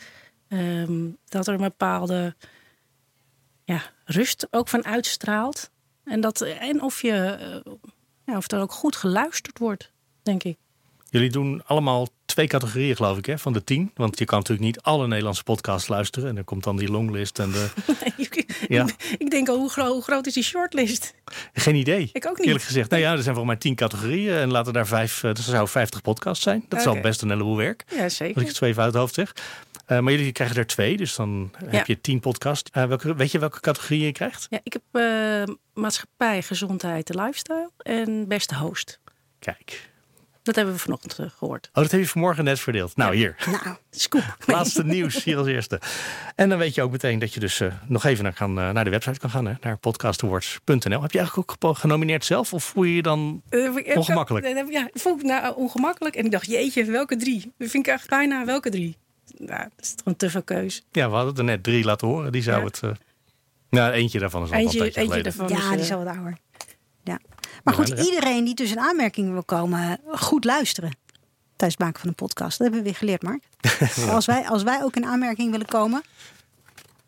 [0.47, 2.36] Ehm, dat er een bepaalde
[3.63, 5.71] ja, rust ook van uitstraalt.
[6.03, 7.38] En, dat, en of, je,
[8.38, 9.91] of er ook goed geluisterd wordt,
[10.24, 10.58] denk ik.
[11.13, 13.91] Jullie doen allemaal twee categorieën, geloof ik, hè, van de tien.
[13.95, 16.30] Want je kan natuurlijk niet alle Nederlandse podcasts luisteren.
[16.30, 17.69] En dan komt dan die longlist en de...
[18.67, 18.88] Ja.
[19.17, 21.13] ik denk al, hoe, gro- hoe groot is die shortlist?
[21.54, 22.10] Geen idee.
[22.13, 22.47] Ik ook niet.
[22.47, 22.89] Eerlijk gezegd.
[22.89, 24.34] Nou ja, er zijn volgens mij tien categorieën.
[24.36, 26.65] En laten daar vijf, eh, dus er zou 50 podcasts zijn.
[26.67, 27.84] Dat is al best een heleboel werk.
[27.89, 28.41] Ja, Als ik zeker.
[28.41, 29.34] het zo even uit het hoofd zeg.
[29.86, 32.71] Eh, maar jullie krijgen er twee, dus dan heb je tien podcasts.
[32.71, 34.47] Eh, welke, weet je welke categorie je krijgt?
[34.49, 35.04] Ja, ik heb
[35.73, 38.99] maatschappij, gezondheid en lifestyle en beste host.
[39.39, 39.91] Kijk.
[40.43, 41.69] Dat hebben we vanochtend eh, gehoord.
[41.73, 42.95] Oh, dat heb je vanmorgen net verdeeld.
[42.95, 43.36] Nou, hier.
[43.45, 44.38] Nou, Scoop.
[44.45, 45.82] Laatste nieuws hier als eerste.
[46.36, 48.69] En dan weet je ook meteen dat je dus eh, nog even naar, kan, eh,
[48.69, 49.45] naar de website kan gaan.
[49.45, 51.01] Hè, naar podcastawards.nl.
[51.01, 52.53] Heb je eigenlijk ook genomineerd zelf?
[52.53, 53.41] Of voel je je dan...
[53.49, 54.45] Eh, Ongemakkelijk.
[54.71, 56.15] Ja, voel ik nou ongemakkelijk.
[56.15, 57.53] En ik dacht, jeetje, welke drie?
[57.58, 58.97] Dat vind ik echt bijna welke drie.
[59.38, 60.84] Nou, dat is gewoon te veel keus.
[60.91, 62.32] Ja, we hadden er net drie laten horen.
[62.32, 62.65] Die zou Ja.
[62.65, 62.79] het...
[62.84, 62.89] eh,
[63.69, 65.38] nou, eentje daarvan is al een Eentje, tijdje eentje geleden.
[65.38, 66.38] daarvan ja, is, die al wat ouder.
[67.03, 67.19] Ja.
[67.63, 70.89] Maar goed, er, iedereen die dus in aanmerking wil komen, goed luisteren.
[71.56, 72.58] Tijdens het maken van een podcast.
[72.58, 73.43] Dat hebben we weer geleerd, Mark.
[74.15, 76.04] als, wij, als wij ook in aanmerking willen komen,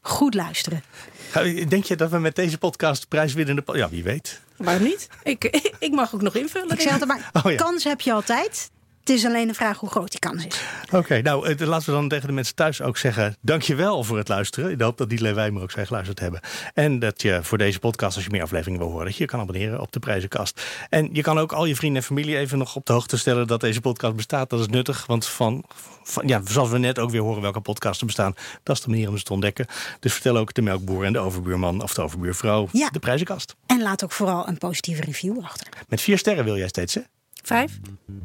[0.01, 0.83] goed luisteren.
[1.31, 3.61] Ga- Denk je dat we met deze podcast prijswinnende...
[3.61, 4.41] po- Ja, wie weet.
[4.57, 5.07] Waarom niet?
[5.23, 5.43] Ik,
[5.79, 6.69] ik mag ook nog invullen.
[6.69, 7.57] Ik zeg altijd maar, Oh ja.
[7.57, 8.69] kans heb je altijd.
[9.05, 10.61] Het is alleen de vraag hoe groot die kans is.
[10.91, 13.35] Oké, nou laten we dan tegen de mensen thuis ook zeggen...
[13.41, 14.71] dankjewel voor het luisteren.
[14.71, 16.39] Ik hoop dat die Wij ook zijn geluisterd hebben.
[16.73, 19.05] En dat je voor deze podcast, als je meer afleveringen wil horen...
[19.05, 20.61] dat je je kan abonneren op de Prijzenkast.
[20.89, 23.47] En je kan ook al je vrienden en familie even nog op de hoogte stellen...
[23.47, 24.49] dat deze podcast bestaat.
[24.49, 25.63] Dat is nuttig, want van,
[26.03, 28.35] van ja, zoals we net ook weer horen welke podcasts er bestaan...
[28.63, 29.65] dat is de manier om ze te ontdekken.
[29.99, 32.89] Dus vertel ook de melkboer en de overbuurman of de overbuurvrouw Ja.
[32.89, 33.55] de Prijzenkast.
[33.65, 35.67] En laat ook vooral een positieve review achter.
[35.87, 37.01] Met vier sterren wil jij steeds, hè?
[37.45, 37.71] Vijf?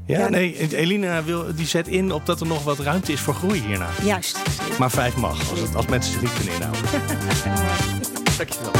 [0.07, 0.29] Ja, Ja.
[0.29, 3.61] nee, Elina wil, die zet in op dat er nog wat ruimte is voor groei
[3.67, 3.89] hierna.
[4.03, 4.39] Juist.
[4.79, 6.83] Maar vijf mag, als, het, als mensen zich niet kunnen inhouden.
[8.39, 8.73] Dankjewel.